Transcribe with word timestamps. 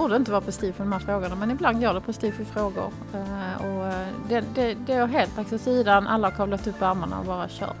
borde 0.00 0.16
inte 0.16 0.30
vara 0.30 0.40
prestige 0.40 0.72
för 0.72 0.84
de 0.84 0.92
här 0.92 0.98
frågorna 0.98 1.34
men 1.34 1.50
ibland 1.50 1.80
går 1.80 1.94
det 1.94 2.00
prestige 2.00 2.40
i 2.40 2.44
frågor. 2.44 2.92
Eh, 3.14 3.64
och 3.64 3.86
eh, 3.86 4.08
det, 4.28 4.44
det, 4.54 4.74
det 4.86 4.92
är 4.92 5.06
helt 5.06 5.36
lagt 5.36 5.52
åt 5.52 5.60
sidan, 5.60 6.06
alla 6.06 6.28
har 6.28 6.36
kavlat 6.36 6.66
upp 6.66 6.82
ärmarna 6.82 7.18
och 7.18 7.26
bara 7.26 7.48
kör. 7.48 7.72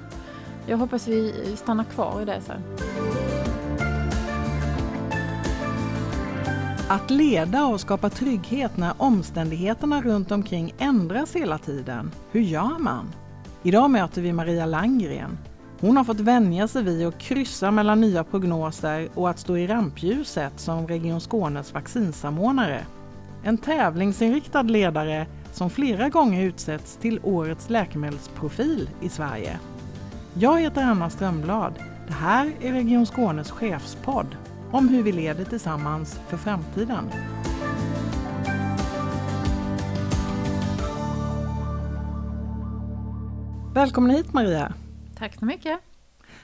Jag 0.66 0.76
hoppas 0.76 1.08
vi 1.08 1.32
stannar 1.56 1.84
kvar 1.84 2.22
i 2.22 2.24
det 2.24 2.40
sen. 2.40 2.62
Att 6.88 7.10
leda 7.10 7.64
och 7.66 7.80
skapa 7.80 8.10
trygghet 8.10 8.76
när 8.76 8.92
omständigheterna 8.96 10.02
runt 10.02 10.30
omkring 10.30 10.74
ändras 10.78 11.36
hela 11.36 11.58
tiden. 11.58 12.10
Hur 12.30 12.40
gör 12.40 12.78
man? 12.78 13.14
Idag 13.62 13.90
möter 13.90 14.22
vi 14.22 14.32
Maria 14.32 14.66
Langgren. 14.66 15.38
Hon 15.80 15.96
har 15.96 16.04
fått 16.04 16.20
vänja 16.20 16.68
sig 16.68 16.82
vid 16.82 17.06
att 17.06 17.18
kryssa 17.18 17.70
mellan 17.70 18.00
nya 18.00 18.24
prognoser 18.24 19.08
och 19.14 19.30
att 19.30 19.38
stå 19.38 19.56
i 19.56 19.66
rampljuset 19.66 20.60
som 20.60 20.86
Region 20.86 21.20
Skånes 21.20 21.74
vaccinsamordnare. 21.74 22.86
En 23.42 23.58
tävlingsinriktad 23.58 24.62
ledare 24.62 25.26
som 25.52 25.70
flera 25.70 26.08
gånger 26.08 26.44
utsetts 26.44 26.96
till 26.96 27.20
Årets 27.22 27.70
läkemedelsprofil 27.70 28.90
i 29.00 29.08
Sverige. 29.08 29.58
Jag 30.34 30.60
heter 30.60 30.82
Anna 30.82 31.10
Strömblad. 31.10 31.74
Det 32.06 32.12
här 32.12 32.52
är 32.60 32.72
Region 32.72 33.06
Skånes 33.06 33.50
chefspodd 33.50 34.36
om 34.72 34.88
hur 34.88 35.02
vi 35.02 35.12
leder 35.12 35.44
tillsammans 35.44 36.20
för 36.28 36.36
framtiden. 36.36 37.04
Välkommen 43.74 44.10
hit 44.10 44.32
Maria! 44.32 44.72
Tack 45.20 45.38
så 45.38 45.44
mycket! 45.44 45.80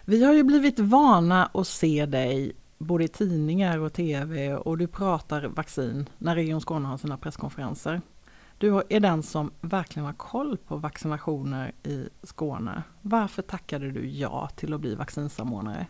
Vi 0.05 0.25
har 0.25 0.33
ju 0.33 0.43
blivit 0.43 0.79
vana 0.79 1.51
att 1.55 1.67
se 1.67 2.07
dig 2.07 2.53
både 2.79 3.05
i 3.05 3.09
tidningar 3.09 3.79
och 3.79 3.93
tv 3.93 4.55
och 4.55 4.79
du 4.79 4.87
pratar 4.87 5.45
vaccin 5.45 6.09
när 6.19 6.35
Region 6.35 6.61
Skåne 6.61 6.89
har 6.89 6.97
sina 6.97 7.17
presskonferenser. 7.17 8.01
Du 8.59 8.83
är 8.89 9.01
den 9.01 9.23
som 9.23 9.51
verkligen 9.61 10.07
har 10.07 10.13
koll 10.13 10.57
på 10.57 10.77
vaccinationer 10.77 11.73
i 11.83 12.09
Skåne. 12.23 12.83
Varför 13.03 13.43
tackade 13.43 13.91
du 13.91 14.09
ja 14.09 14.49
till 14.57 14.75
att 14.75 14.81
bli 14.81 14.95
vaccinsamordnare? 14.95 15.87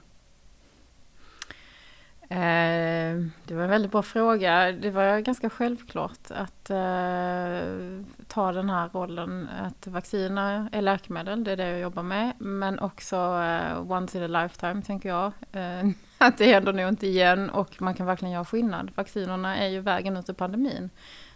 Eh, 2.29 3.17
det 3.45 3.55
var 3.55 3.63
en 3.63 3.71
väldigt 3.71 3.93
bra 3.93 4.03
fråga. 4.03 4.73
Det 4.73 4.91
var 4.91 5.21
ganska 5.21 5.51
självklart 5.51 6.31
att 6.31 6.71
eh, 6.71 8.05
ta 8.27 8.53
den 8.53 8.71
här 8.71 8.89
rollen 8.93 9.49
att 9.63 9.87
vacciner 9.87 10.69
är 10.73 10.83
läkemedel, 10.83 11.45
det 11.45 11.53
är 11.53 11.57
det 11.57 11.69
jag 11.69 11.81
jobbar 11.81 12.03
med. 12.03 12.33
Men 12.39 12.79
också 12.79 13.17
eh, 13.17 13.91
once 13.91 14.19
in 14.19 14.25
a 14.25 14.43
lifetime 14.43 14.83
tänker 14.83 15.09
jag. 15.09 15.33
Att 16.19 16.39
det 16.39 16.53
händer 16.53 16.73
nog 16.73 16.89
inte 16.89 17.07
igen 17.07 17.51
och 17.51 17.83
man 17.83 17.95
kan 17.95 18.07
verkligen 18.07 18.33
göra 18.33 18.45
skillnad. 18.45 18.91
Vaccinerna 18.95 19.57
är 19.57 19.69
ju 19.69 19.81
vägen 19.81 20.17
ut 20.17 20.31
ur 20.31 20.35
pandemin. 20.35 20.91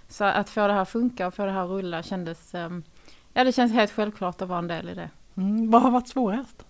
Så 0.08 0.24
att 0.24 0.50
få 0.50 0.66
det 0.66 0.72
här 0.72 0.84
funka 0.84 1.26
och 1.26 1.34
få 1.34 1.46
det 1.46 1.52
här 1.52 1.66
rulla 1.66 2.02
kändes, 2.02 2.54
ja 3.32 3.44
det 3.44 3.52
känns 3.52 3.72
helt 3.72 3.92
självklart 3.92 4.42
att 4.42 4.48
vara 4.48 4.58
en 4.58 4.68
del 4.68 4.88
i 4.88 4.94
det. 4.94 5.10
Mm, 5.36 5.70
vad 5.70 5.82
har 5.82 5.90
varit 5.90 6.08
svårast? 6.08 6.64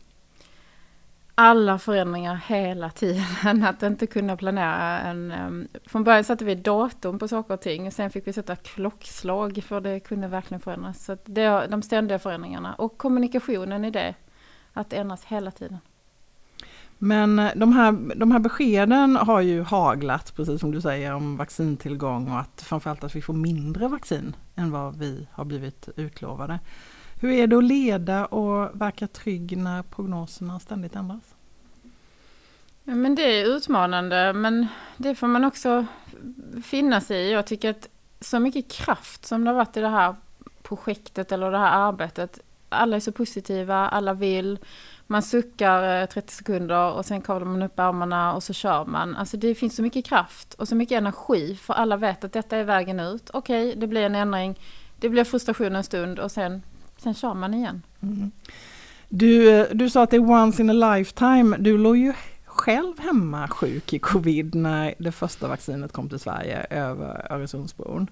Alla 1.41 1.79
förändringar 1.79 2.35
hela 2.47 2.91
tiden. 2.91 3.63
Att 3.65 3.83
inte 3.83 4.07
kunna 4.07 4.37
planera 4.37 5.01
en... 5.01 5.33
Um, 5.33 5.69
från 5.87 6.05
början 6.05 6.25
satte 6.25 6.45
vi 6.45 6.55
datum 6.55 7.19
på 7.19 7.29
saker 7.29 7.55
och 7.55 7.61
ting. 7.61 7.93
Sen 7.93 8.11
fick 8.11 8.27
vi 8.27 8.33
sätta 8.33 8.57
klockslag 8.57 9.63
för 9.65 9.81
det 9.81 10.01
kunde 10.01 10.29
verkligen 10.29 10.61
förändras. 10.61 11.05
Så 11.05 11.17
det 11.25 11.67
de 11.71 11.83
ständiga 11.83 12.19
förändringarna. 12.19 12.75
Och 12.75 12.99
kommunikationen 12.99 13.85
i 13.85 13.91
det. 13.91 14.15
Att 14.73 14.93
ändras 14.93 15.25
hela 15.25 15.51
tiden. 15.51 15.79
Men 16.99 17.39
eh, 17.39 17.51
de 17.57 17.73
här, 17.73 18.15
de 18.17 18.31
här 18.31 18.39
beskeden 18.39 19.17
har 19.17 19.41
ju 19.41 19.63
haglat, 19.63 20.37
precis 20.37 20.61
som 20.61 20.71
du 20.71 20.81
säger, 20.81 21.15
om 21.15 21.37
vaccintillgång 21.37 22.31
och 22.31 22.41
att 22.41 22.63
framförallt 22.63 23.05
att 23.05 23.17
vi 23.17 23.23
får 23.23 23.35
mindre 23.35 23.89
vaccin 23.89 24.37
än 24.57 24.71
vad 24.71 24.99
vi 24.99 25.29
har 25.33 25.45
blivit 25.45 25.89
utlovade. 25.97 26.59
Hur 27.21 27.31
är 27.31 27.47
det 27.47 27.59
att 27.59 27.65
leda 27.65 28.27
och 28.27 28.81
verka 28.81 29.07
trygg 29.07 29.57
när 29.57 29.83
prognoserna 29.83 30.61
ständigt 30.61 30.97
ändras? 30.97 31.35
Men 32.95 33.15
det 33.15 33.23
är 33.23 33.45
utmanande, 33.45 34.33
men 34.33 34.67
det 34.97 35.15
får 35.15 35.27
man 35.27 35.45
också 35.45 35.87
finna 36.65 37.01
sig 37.01 37.17
i. 37.17 37.33
Jag 37.33 37.47
tycker 37.47 37.71
att 37.71 37.89
så 38.21 38.39
mycket 38.39 38.73
kraft 38.73 39.27
som 39.27 39.45
det 39.45 39.51
har 39.51 39.57
varit 39.57 39.77
i 39.77 39.81
det 39.81 39.89
här 39.89 40.15
projektet 40.63 41.33
eller 41.33 41.51
det 41.51 41.59
här 41.59 41.89
arbetet. 41.89 42.39
Alla 42.69 42.97
är 42.97 43.01
så 43.01 43.13
positiva, 43.13 43.89
alla 43.89 44.15
vill. 44.15 44.59
Man 45.07 45.23
suckar 45.23 46.03
eh, 46.03 46.07
30 46.07 46.33
sekunder 46.33 46.93
och 46.93 47.07
sen 47.07 47.21
kavlar 47.21 47.47
man 47.47 47.63
upp 47.63 47.79
armarna 47.79 48.35
och 48.35 48.43
så 48.43 48.53
kör 48.53 48.85
man. 48.85 49.17
Alltså 49.17 49.37
det 49.37 49.55
finns 49.55 49.77
så 49.77 49.83
mycket 49.83 50.05
kraft 50.05 50.55
och 50.55 50.69
så 50.69 50.75
mycket 50.75 50.99
energi 50.99 51.57
för 51.63 51.75
alla 51.75 51.97
vet 51.97 52.25
att 52.25 52.33
detta 52.33 52.57
är 52.57 52.65
vägen 52.65 53.01
ut. 53.01 53.31
Okej, 53.33 53.69
okay, 53.69 53.81
det 53.81 53.87
blir 53.87 54.07
en 54.07 54.15
ändring. 54.15 54.59
Det 55.01 55.09
blir 55.09 55.25
frustration 55.25 55.77
en 55.77 55.85
stund 55.85 56.19
och 56.19 56.31
sen 56.31 56.63
sen 56.97 57.15
kör 57.15 57.35
man 57.35 57.55
igen. 57.55 57.83
Mm. 58.03 58.31
Du, 59.09 59.51
eh, 59.51 59.67
du 59.73 59.91
sa 59.91 60.03
att 60.03 60.11
det 60.11 60.17
är 60.17 60.31
once 60.31 60.63
in 60.63 60.71
a 60.83 60.97
lifetime. 60.97 61.57
Du 61.57 61.79
låg 61.79 61.97
ju 61.97 62.13
själv 62.61 62.99
hemma 62.99 63.49
sjuk 63.49 63.93
i 63.93 63.99
covid 63.99 64.55
när 64.55 64.95
det 64.99 65.13
första 65.13 65.49
vaccinet 65.49 65.93
kom 65.93 66.09
till 66.09 66.19
Sverige 66.19 66.67
över 66.71 67.33
Öresundsbron. 67.33 68.11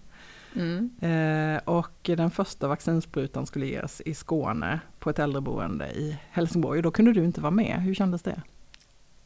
Mm. 0.55 0.91
Eh, 1.01 1.61
och 1.65 1.91
den 2.03 2.31
första 2.31 2.69
vaccinsprutan 2.69 3.47
skulle 3.47 3.67
ges 3.67 4.01
i 4.01 4.15
Skåne 4.15 4.81
på 4.99 5.11
ett 5.11 5.19
äldreboende 5.19 5.87
i 5.87 6.19
Helsingborg. 6.31 6.83
Då 6.83 6.91
kunde 6.91 7.13
du 7.13 7.25
inte 7.25 7.41
vara 7.41 7.51
med. 7.51 7.83
Hur 7.83 7.95
kändes 7.95 8.23
det? 8.23 8.43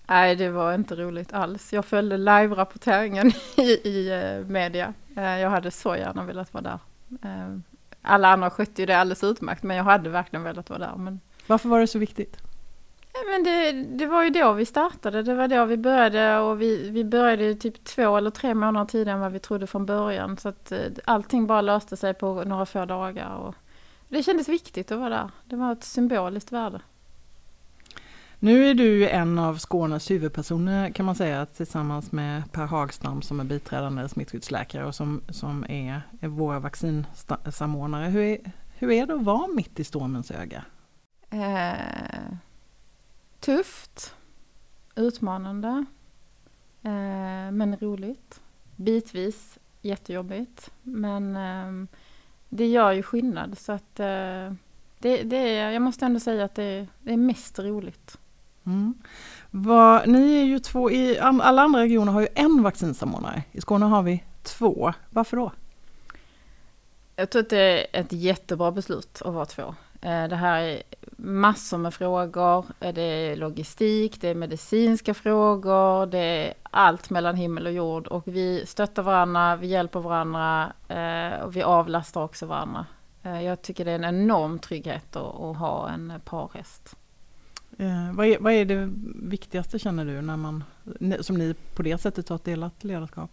Nej, 0.07 0.37
det 0.37 0.51
var 0.51 0.75
inte 0.75 0.97
roligt 0.97 1.33
alls. 1.33 1.73
Jag 1.73 1.85
följde 1.85 2.17
live-rapporteringen 2.17 3.33
i, 3.57 3.89
i 3.89 4.11
uh, 4.11 4.47
media. 4.47 4.95
Uh, 5.17 5.41
jag 5.41 5.51
hade 5.51 5.71
så 5.71 5.97
gärna 5.97 6.25
velat 6.25 6.55
vara 6.55 6.63
där. 6.63 6.79
Uh, 7.31 7.59
alla 8.03 8.29
andra 8.29 8.51
skötte 8.51 8.83
ju 8.83 8.87
det 8.87 8.99
alldeles 8.99 9.25
utmärkt, 9.25 9.63
men 9.63 9.77
jag 9.77 9.85
hade 9.85 10.11
verkligen 10.11 10.43
velat 10.43 10.71
vara 10.71 10.79
där. 10.79 10.97
Men... 10.97 11.21
Varför 11.47 11.69
var 11.69 11.81
det 11.81 11.87
så 11.87 11.99
viktigt? 11.99 12.52
Men 13.31 13.45
det, 13.45 13.73
det 13.73 14.07
var 14.07 14.25
ju 14.25 14.31
då 14.31 14.53
vi 14.53 14.67
startade, 14.67 15.23
det 15.23 15.35
var 15.35 15.49
då 15.49 15.65
vi 15.65 15.77
började 15.77 16.39
och 16.39 16.63
vi, 16.63 16.91
vi 16.91 17.05
började 17.05 17.55
typ 17.55 17.85
två 17.85 18.17
eller 18.17 18.31
tre 18.31 18.55
månader 18.55 18.87
tidigare 18.87 19.17
än 19.17 19.21
vad 19.21 19.33
vi 19.33 19.39
trodde 19.39 19.67
från 19.67 19.87
början. 19.87 20.37
Så 20.37 20.49
att 20.49 20.73
eh, 20.73 20.79
allting 21.05 21.47
bara 21.47 21.61
löste 21.61 21.97
sig 21.97 22.15
på 22.15 22.45
några 22.45 22.67
få 22.67 22.85
dagar. 22.85 23.35
Och 23.35 23.55
det 24.09 24.23
kändes 24.23 24.49
viktigt 24.49 24.93
att 24.93 24.99
vara 24.99 25.09
där. 25.09 25.31
Det 25.45 25.57
var 25.57 25.73
ett 25.73 25.85
symboliskt 25.85 26.53
värde. 26.53 26.81
Nu 28.39 28.71
är 28.71 28.75
du 28.75 29.09
en 29.09 29.39
av 29.39 29.59
Skånes 29.59 30.11
huvudpersoner 30.11 30.91
kan 30.91 31.07
man 31.07 31.15
säga 31.15 31.47
tillsammans 31.47 32.13
med 32.13 32.53
Per 32.53 32.67
Hagstam 32.67 33.23
som 33.23 33.41
är 33.41 33.45
biträdande 33.45 34.09
smittskyddsläkare 34.09 34.85
och 34.85 34.95
som, 34.95 35.23
som 35.29 35.65
är, 35.69 36.03
är 36.21 36.29
våra 36.29 36.59
vaccinsamordnare. 36.59 38.09
Hur 38.09 38.23
är, 38.23 38.39
hur 38.79 38.91
är 38.91 39.07
det 39.07 39.15
att 39.15 39.23
vara 39.23 39.47
mitt 39.47 39.81
i 39.81 39.85
stormens 39.85 40.31
öga? 40.31 40.65
Eh, 41.31 42.35
tufft, 43.43 44.15
utmanande, 44.95 45.85
eh, 46.83 47.51
men 47.53 47.77
roligt. 47.81 48.41
Bitvis 48.77 49.59
jättejobbigt, 49.83 50.71
men 50.83 51.37
eh, 51.37 51.89
det 52.49 52.67
gör 52.67 52.93
ju 52.93 53.03
skillnad 53.03 53.59
så 53.59 53.73
att 53.73 54.01
eh, 54.01 54.53
det, 54.99 55.23
det, 55.23 55.37
är, 55.37 55.71
jag 55.71 55.83
måste 55.83 56.07
ändå 56.07 56.21
säga 56.21 56.45
att 56.45 56.55
det, 56.55 56.87
det 57.01 57.13
är 57.13 57.17
mest 57.17 57.59
roligt. 57.59 58.19
Mm. 58.67 58.95
Vad, 59.51 60.09
ni 60.09 60.35
är 60.41 60.45
ju 60.45 60.59
två, 60.59 60.91
i 60.91 61.19
alla 61.19 61.63
andra 61.63 61.81
regioner 61.81 62.13
har 62.13 62.21
ju 62.21 62.29
en 62.35 62.63
vaccinsamordnare. 62.63 63.43
I 63.53 63.61
Skåne 63.61 63.87
har 63.87 64.03
vi 64.03 64.25
två. 64.43 64.93
Varför 65.11 65.37
då? 65.37 65.53
Jag 67.17 67.31
tror 67.31 67.43
att 67.43 67.51
det 67.51 67.97
är 67.97 68.01
ett 68.01 68.13
jättebra 68.13 68.71
beslut 68.71 69.23
att 69.25 69.35
vara 69.35 69.47
två. 69.47 69.75
Eh, 70.03 70.29
det 70.29 70.37
här 70.37 70.63
är 70.63 70.83
massor 71.17 71.79
med 71.79 71.95
frågor. 71.95 72.67
Eh, 72.81 72.95
det 72.95 73.03
är 73.03 73.37
logistik, 73.37 74.21
det 74.21 74.29
är 74.29 74.35
medicinska 74.35 75.15
frågor, 75.15 76.07
det 76.07 76.19
är 76.19 76.55
allt 76.63 77.11
mellan 77.11 77.37
himmel 77.37 77.67
och 77.67 77.73
jord. 77.73 78.07
Och 78.07 78.23
vi 78.27 78.67
stöttar 78.67 79.03
varandra, 79.03 79.57
vi 79.57 79.67
hjälper 79.67 80.01
varandra 80.01 80.73
eh, 80.89 81.41
och 81.41 81.57
vi 81.57 81.63
avlastar 81.63 82.23
också 82.23 82.47
varandra. 82.47 82.87
Jag 83.23 83.63
tycker 83.63 83.85
det 83.85 83.91
är 83.91 83.95
en 83.95 84.05
enorm 84.05 84.59
trygghet 84.59 85.17
att 85.17 85.57
ha 85.57 85.91
en 85.91 86.13
parhäst. 86.25 86.97
Eh, 87.79 88.13
vad, 88.13 88.27
är, 88.27 88.39
vad 88.39 88.53
är 88.53 88.65
det 88.65 88.91
viktigaste 89.23 89.79
känner 89.79 90.05
du 90.05 90.23
när 90.23 90.37
man, 90.37 90.65
som 91.21 91.37
ni 91.39 91.55
på 91.77 91.83
det 91.83 91.99
sättet 91.99 92.29
har 92.29 92.37
ett 92.37 92.45
delat 92.45 92.85
ledarskap? 92.85 93.31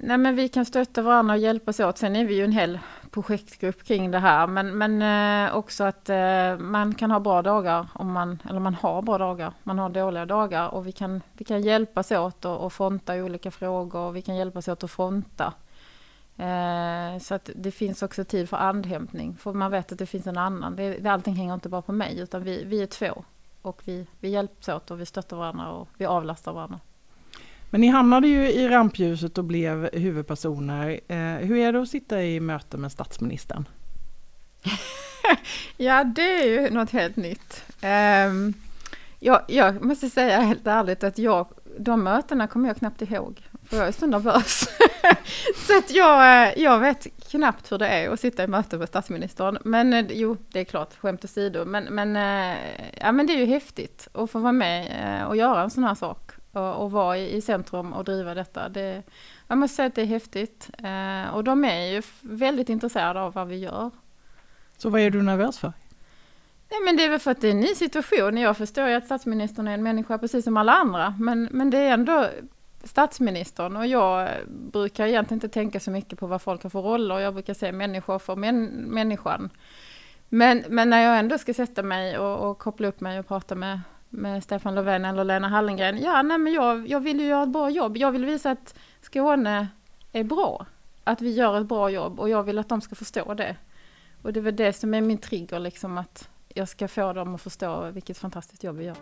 Nej 0.00 0.18
men 0.18 0.36
vi 0.36 0.48
kan 0.48 0.64
stötta 0.64 1.02
varandra 1.02 1.34
och 1.34 1.40
hjälpas 1.40 1.80
åt. 1.80 1.98
Sen 1.98 2.16
är 2.16 2.24
vi 2.24 2.34
ju 2.34 2.44
en 2.44 2.52
hel 2.52 2.78
projektgrupp 3.10 3.84
kring 3.84 4.10
det 4.10 4.18
här. 4.18 4.46
Men, 4.46 4.78
men 4.78 5.02
eh, 5.02 5.56
också 5.56 5.84
att 5.84 6.08
eh, 6.08 6.58
man 6.58 6.94
kan 6.94 7.10
ha 7.10 7.20
bra 7.20 7.42
dagar, 7.42 7.86
om 7.92 8.12
man, 8.12 8.42
eller 8.48 8.60
man 8.60 8.74
har 8.74 9.02
bra 9.02 9.18
dagar, 9.18 9.52
man 9.62 9.78
har 9.78 9.88
dåliga 9.88 10.26
dagar. 10.26 10.68
Och 10.68 10.86
vi 10.86 10.92
kan, 10.92 11.22
vi 11.32 11.44
kan 11.44 11.62
hjälpas 11.62 12.12
åt 12.12 12.44
och, 12.44 12.58
och 12.58 12.72
fronta 12.72 13.14
olika 13.14 13.50
frågor. 13.50 14.00
Och 14.00 14.16
vi 14.16 14.22
kan 14.22 14.36
hjälpas 14.36 14.68
åt 14.68 14.84
att 14.84 14.90
fronta. 14.90 15.52
Eh, 16.36 17.18
så 17.20 17.34
att 17.34 17.50
det 17.54 17.70
finns 17.70 18.02
också 18.02 18.24
tid 18.24 18.48
för 18.48 18.56
andhämtning, 18.56 19.36
för 19.36 19.52
man 19.52 19.70
vet 19.70 19.92
att 19.92 19.98
det 19.98 20.06
finns 20.06 20.26
en 20.26 20.38
annan. 20.38 20.76
Det, 20.76 20.98
det, 20.98 21.08
allting 21.08 21.34
hänger 21.34 21.54
inte 21.54 21.68
bara 21.68 21.82
på 21.82 21.92
mig, 21.92 22.18
utan 22.18 22.42
vi, 22.42 22.64
vi 22.64 22.82
är 22.82 22.86
två. 22.86 23.24
Och 23.62 23.82
vi, 23.84 24.06
vi 24.20 24.28
hjälps 24.28 24.68
åt 24.68 24.90
och 24.90 25.00
vi 25.00 25.06
stöttar 25.06 25.36
varandra 25.36 25.70
och 25.70 25.88
vi 25.96 26.06
avlastar 26.06 26.52
varandra. 26.52 26.80
Men 27.70 27.80
ni 27.80 27.86
hamnade 27.86 28.28
ju 28.28 28.48
i 28.50 28.68
rampljuset 28.68 29.38
och 29.38 29.44
blev 29.44 29.90
huvudpersoner. 29.92 31.00
Eh, 31.08 31.16
hur 31.18 31.56
är 31.56 31.72
det 31.72 31.82
att 31.82 31.88
sitta 31.88 32.22
i 32.22 32.40
möte 32.40 32.76
med 32.76 32.92
statsministern? 32.92 33.64
ja, 35.76 36.04
det 36.04 36.42
är 36.42 36.46
ju 36.46 36.70
något 36.70 36.90
helt 36.90 37.16
nytt. 37.16 37.64
Um, 37.82 38.54
jag, 39.20 39.42
jag 39.48 39.84
måste 39.84 40.10
säga 40.10 40.40
helt 40.40 40.66
ärligt 40.66 41.04
att 41.04 41.18
jag, 41.18 41.46
de 41.78 42.04
mötena 42.04 42.46
kommer 42.46 42.68
jag 42.68 42.76
knappt 42.76 43.02
ihåg. 43.02 43.48
För 43.62 43.76
jag 43.76 43.88
är 43.88 43.92
så 43.92 44.06
nervös. 44.06 44.68
så 45.66 45.78
att 45.78 45.90
jag, 45.90 46.46
eh, 46.48 46.62
jag 46.62 46.78
vet 46.78 47.06
knappt 47.30 47.72
hur 47.72 47.78
det 47.78 47.88
är 47.88 48.10
att 48.10 48.20
sitta 48.20 48.44
i 48.44 48.46
möte 48.46 48.78
med 48.78 48.88
statsministern. 48.88 49.58
Men 49.64 49.92
eh, 49.92 50.06
jo, 50.10 50.36
det 50.48 50.60
är 50.60 50.64
klart, 50.64 50.96
skämt 50.96 51.24
åsido. 51.24 51.64
Men, 51.64 51.84
men, 51.84 52.16
eh, 52.16 52.58
ja, 53.00 53.12
men 53.12 53.26
det 53.26 53.32
är 53.32 53.38
ju 53.38 53.46
häftigt 53.46 54.08
att 54.12 54.30
få 54.30 54.38
vara 54.38 54.52
med 54.52 55.26
och 55.26 55.36
göra 55.36 55.62
en 55.62 55.70
sån 55.70 55.84
här 55.84 55.94
sak. 55.94 56.30
Och, 56.52 56.82
och 56.82 56.90
vara 56.90 57.18
i, 57.18 57.36
i 57.36 57.40
centrum 57.40 57.92
och 57.92 58.04
driva 58.04 58.34
detta. 58.34 58.68
Det, 58.68 59.02
jag 59.46 59.58
måste 59.58 59.76
säga 59.76 59.86
att 59.86 59.94
det 59.94 60.02
är 60.02 60.06
häftigt. 60.06 60.70
Och 61.32 61.44
de 61.44 61.64
är 61.64 61.86
ju 61.86 62.02
väldigt 62.20 62.68
intresserade 62.68 63.20
av 63.20 63.32
vad 63.32 63.48
vi 63.48 63.56
gör. 63.56 63.90
Så 64.76 64.90
vad 64.90 65.00
är 65.00 65.10
du 65.10 65.22
nervös 65.22 65.58
för? 65.58 65.72
Nej 66.70 66.80
men 66.84 66.96
det 66.96 67.04
är 67.04 67.08
väl 67.08 67.18
för 67.18 67.30
att 67.30 67.40
det 67.40 67.48
är 67.48 67.52
en 67.52 67.60
ny 67.60 67.74
situation. 67.74 68.36
Jag 68.36 68.56
förstår 68.56 68.88
ju 68.88 68.94
att 68.94 69.04
statsministern 69.04 69.68
är 69.68 69.74
en 69.74 69.82
människa 69.82 70.18
precis 70.18 70.44
som 70.44 70.56
alla 70.56 70.72
andra. 70.72 71.14
Men, 71.18 71.48
men 71.52 71.70
det 71.70 71.78
är 71.78 71.94
ändå 71.94 72.28
statsministern 72.84 73.76
och 73.76 73.86
jag 73.86 74.28
brukar 74.46 75.06
egentligen 75.06 75.36
inte 75.36 75.48
tänka 75.48 75.80
så 75.80 75.90
mycket 75.90 76.18
på 76.18 76.26
vad 76.26 76.42
folk 76.42 76.62
har 76.62 76.70
för 76.70 76.82
roller. 76.82 77.18
Jag 77.18 77.34
brukar 77.34 77.54
säga 77.54 77.72
människor 77.72 78.18
för 78.18 78.36
män, 78.36 78.66
människan. 78.66 79.50
Men, 80.28 80.64
men 80.68 80.90
när 80.90 81.02
jag 81.02 81.18
ändå 81.18 81.38
ska 81.38 81.54
sätta 81.54 81.82
mig 81.82 82.18
och, 82.18 82.50
och 82.50 82.58
koppla 82.58 82.88
upp 82.88 83.00
mig 83.00 83.18
och 83.18 83.28
prata 83.28 83.54
med, 83.54 83.80
med 84.10 84.44
Stefan 84.44 84.74
Löfven 84.74 85.04
eller 85.04 85.24
Lena 85.24 85.48
Hallengren. 85.48 85.98
Ja, 85.98 86.22
nej 86.22 86.38
men 86.38 86.52
jag, 86.52 86.88
jag 86.88 87.00
vill 87.00 87.20
ju 87.20 87.26
göra 87.26 87.42
ett 87.42 87.48
bra 87.48 87.70
jobb. 87.70 87.96
Jag 87.96 88.12
vill 88.12 88.24
visa 88.24 88.50
att 88.50 88.78
Skåne 89.00 89.68
är 90.12 90.24
bra. 90.24 90.66
Att 91.04 91.20
vi 91.20 91.30
gör 91.30 91.60
ett 91.60 91.66
bra 91.66 91.90
jobb 91.90 92.20
och 92.20 92.28
jag 92.28 92.42
vill 92.42 92.58
att 92.58 92.68
de 92.68 92.80
ska 92.80 92.94
förstå 92.94 93.34
det. 93.34 93.56
Och 94.22 94.32
det 94.32 94.40
är 94.40 94.42
väl 94.42 94.56
det 94.56 94.72
som 94.72 94.94
är 94.94 95.00
min 95.00 95.18
trigger, 95.18 95.58
liksom 95.58 95.98
att 95.98 96.28
jag 96.48 96.68
ska 96.68 96.88
få 96.88 97.12
dem 97.12 97.34
att 97.34 97.42
förstå 97.42 97.90
vilket 97.90 98.18
fantastiskt 98.18 98.64
jobb 98.64 98.76
vi 98.76 98.84
gör. 98.84 98.96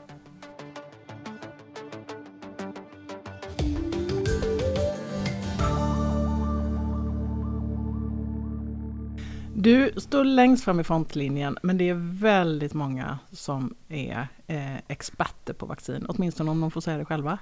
Du 9.58 9.92
står 9.96 10.24
längst 10.24 10.64
fram 10.64 10.80
i 10.80 10.84
frontlinjen 10.84 11.58
men 11.62 11.78
det 11.78 11.88
är 11.88 12.20
väldigt 12.20 12.74
många 12.74 13.18
som 13.32 13.74
är 13.88 14.28
eh, 14.46 14.76
experter 14.88 15.54
på 15.54 15.66
vaccin, 15.66 16.06
åtminstone 16.08 16.50
om 16.50 16.60
de 16.60 16.70
får 16.70 16.80
säga 16.80 16.98
det 16.98 17.04
själva. 17.04 17.38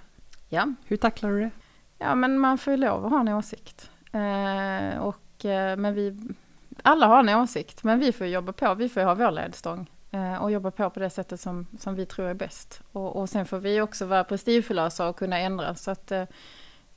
Ja. 0.48 0.72
Hur 0.84 0.96
tacklar 0.96 1.30
du 1.30 1.40
det? 1.40 1.50
Ja 1.98 2.14
men 2.14 2.38
man 2.38 2.58
får 2.58 2.70
ju 2.70 2.76
lov 2.76 3.04
att 3.04 3.12
ha 3.12 3.20
en 3.20 3.28
åsikt. 3.28 3.90
Eh, 4.12 4.98
och, 4.98 5.44
eh, 5.44 5.76
men 5.76 5.94
vi, 5.94 6.34
alla 6.82 7.06
har 7.06 7.18
en 7.18 7.28
åsikt 7.28 7.84
men 7.84 7.98
vi 7.98 8.12
får 8.12 8.26
jobba 8.26 8.52
på, 8.52 8.74
vi 8.74 8.88
får 8.88 9.00
ha 9.00 9.14
vår 9.14 9.30
ledstång 9.30 9.90
eh, 10.10 10.42
och 10.42 10.50
jobba 10.50 10.70
på 10.70 10.90
på 10.90 11.00
det 11.00 11.10
sättet 11.10 11.40
som, 11.40 11.66
som 11.78 11.94
vi 11.94 12.06
tror 12.06 12.26
är 12.26 12.34
bäst. 12.34 12.82
Och, 12.92 13.16
och 13.16 13.28
sen 13.28 13.46
får 13.46 13.58
vi 13.58 13.80
också 13.80 14.06
vara 14.06 14.24
prestigelösa 14.24 15.08
och 15.08 15.16
kunna 15.16 15.38
ändra 15.38 15.74
så 15.74 15.90
att 15.90 16.12
eh, 16.12 16.24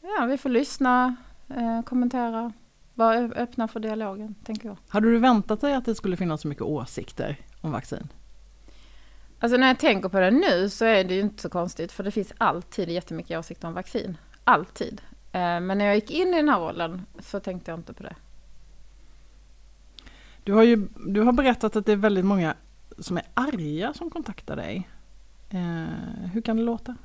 ja, 0.01 0.25
vi 0.25 0.37
får 0.37 0.49
lyssna, 0.49 1.15
eh, 1.49 1.81
kommentera, 1.81 2.53
vara 2.97 3.17
öppna 3.17 3.67
för 3.67 3.79
dialogen, 3.79 4.35
tänker 4.43 4.67
jag. 4.67 4.77
Hade 4.87 5.11
du 5.11 5.19
väntat 5.19 5.61
dig 5.61 5.73
att 5.73 5.85
det 5.85 5.95
skulle 5.95 6.17
finnas 6.17 6.41
så 6.41 6.47
mycket 6.47 6.63
åsikter 6.63 7.37
om 7.61 7.71
vaccin? 7.71 8.07
Alltså 9.39 9.57
när 9.57 9.67
jag 9.67 9.79
tänker 9.79 10.09
på 10.09 10.19
det 10.19 10.31
nu 10.31 10.69
så 10.69 10.85
är 10.85 11.03
det 11.03 11.13
ju 11.13 11.21
inte 11.21 11.41
så 11.41 11.49
konstigt, 11.49 11.91
för 11.91 12.03
det 12.03 12.11
finns 12.11 12.33
alltid 12.37 12.89
jättemycket 12.89 13.39
åsikter 13.39 13.67
om 13.67 13.73
vaccin. 13.73 14.17
Alltid. 14.43 15.01
Eh, 15.31 15.59
men 15.59 15.77
när 15.77 15.85
jag 15.85 15.95
gick 15.95 16.11
in 16.11 16.27
i 16.27 16.37
den 16.37 16.49
här 16.49 16.59
rollen 16.59 17.05
så 17.19 17.39
tänkte 17.39 17.71
jag 17.71 17.79
inte 17.79 17.93
på 17.93 18.03
det. 18.03 18.15
Du 20.43 20.53
har 20.53 20.63
ju 20.63 20.87
du 21.07 21.21
har 21.21 21.31
berättat 21.31 21.75
att 21.75 21.85
det 21.85 21.91
är 21.91 21.95
väldigt 21.95 22.25
många 22.25 22.55
som 22.99 23.17
är 23.17 23.23
arga 23.33 23.93
som 23.93 24.09
kontaktar 24.09 24.55
dig. 24.55 24.89
Eh, 25.49 26.29
hur 26.33 26.41
kan 26.41 26.57
det 26.57 26.63
låta? 26.63 26.95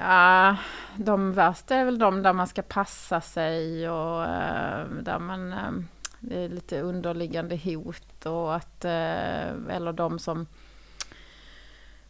Ja, 0.00 0.56
de 0.96 1.32
värsta 1.32 1.74
är 1.74 1.84
väl 1.84 1.98
de 1.98 2.22
där 2.22 2.32
man 2.32 2.46
ska 2.46 2.62
passa 2.62 3.20
sig 3.20 3.90
och 3.90 4.24
eh, 4.24 4.86
där 5.02 5.18
man 5.18 5.52
eh, 5.52 5.72
det 6.20 6.44
är 6.44 6.48
lite 6.48 6.80
underliggande 6.80 7.56
hot 7.56 8.26
och 8.26 8.54
att 8.54 8.84
eh, 8.84 9.50
eller 9.68 9.92
de 9.92 10.18
som 10.18 10.46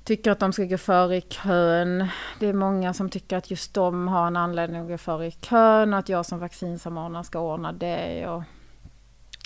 tycker 0.05 0.31
att 0.31 0.39
de 0.39 0.53
ska 0.53 0.65
gå 0.65 0.79
före 0.79 1.17
i 1.17 1.21
kön. 1.21 2.09
Det 2.39 2.47
är 2.47 2.53
många 2.53 2.95
som 2.95 3.11
tycker 3.11 3.37
att 3.37 3.51
just 3.51 3.75
de 3.75 4.09
har 4.09 4.27
en 4.27 4.37
anledning 4.37 4.81
att 4.81 4.89
gå 4.89 4.99
före 4.99 5.27
i 5.27 5.31
kön 5.31 5.93
och 5.93 5.99
att 5.99 6.09
jag 6.09 6.27
som 6.27 6.39
vaccinsamordnare 6.39 7.25
ska 7.25 7.41
ordna 7.41 7.73
det. 7.73 8.29
Och, 8.29 8.43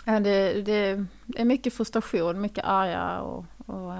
det, 0.05 0.63
det 0.63 1.05
är 1.37 1.45
mycket 1.45 1.75
frustration, 1.75 2.41
mycket 2.41 2.65
arga 2.65 3.21
och, 3.21 3.45
och 3.67 3.93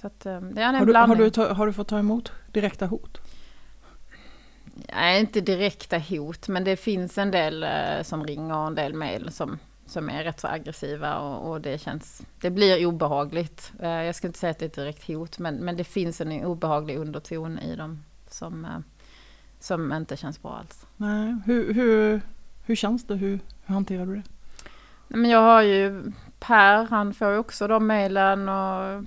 så 0.00 0.06
att, 0.06 0.20
det 0.20 0.30
är 0.30 0.58
en 0.58 0.74
har, 0.74 0.86
du, 0.86 0.94
har, 0.94 1.16
du 1.16 1.30
ta, 1.30 1.52
har 1.52 1.66
du 1.66 1.72
fått 1.72 1.88
ta 1.88 1.98
emot 1.98 2.32
direkta 2.52 2.86
hot? 2.86 3.23
Nej, 4.74 5.20
inte 5.20 5.40
direkta 5.40 5.98
hot, 5.98 6.48
men 6.48 6.64
det 6.64 6.76
finns 6.76 7.18
en 7.18 7.30
del 7.30 7.62
eh, 7.62 8.02
som 8.02 8.24
ringer 8.24 8.56
och 8.56 8.66
en 8.66 8.74
del 8.74 8.94
mejl 8.94 9.32
som, 9.32 9.58
som 9.86 10.10
är 10.10 10.24
rätt 10.24 10.40
så 10.40 10.48
aggressiva 10.48 11.18
och, 11.18 11.50
och, 11.50 11.60
det 11.60 11.78
känns, 11.78 12.22
det 12.40 12.50
blir 12.50 12.86
obehagligt. 12.86 13.72
Eh, 13.80 13.88
jag 13.88 14.14
ska 14.14 14.26
inte 14.26 14.38
säga 14.38 14.50
att 14.50 14.58
det 14.58 14.64
är 14.64 14.68
ett 14.68 14.74
direkt 14.74 15.06
hot, 15.06 15.38
men, 15.38 15.56
men 15.56 15.76
det 15.76 15.84
finns 15.84 16.20
en 16.20 16.44
obehaglig 16.44 16.98
underton 16.98 17.58
i 17.58 17.76
dem 17.76 18.04
som, 18.30 18.64
eh, 18.64 18.78
som 19.60 19.92
inte 19.92 20.16
känns 20.16 20.42
bra 20.42 20.56
alls. 20.56 20.86
Nej, 20.96 21.36
hur, 21.46 21.74
hur, 21.74 22.20
hur 22.64 22.76
känns 22.76 23.06
det? 23.06 23.14
Hur, 23.14 23.40
hur 23.64 23.74
hanterar 23.74 24.06
du 24.06 24.14
det? 24.14 24.22
Men 25.08 25.30
jag 25.30 25.40
har 25.40 25.62
ju 25.62 26.12
Per, 26.46 26.84
han 26.84 27.14
får 27.14 27.30
ju 27.30 27.38
också 27.38 27.66
de 27.68 27.86
mejlen 27.86 28.48
och 28.48 29.04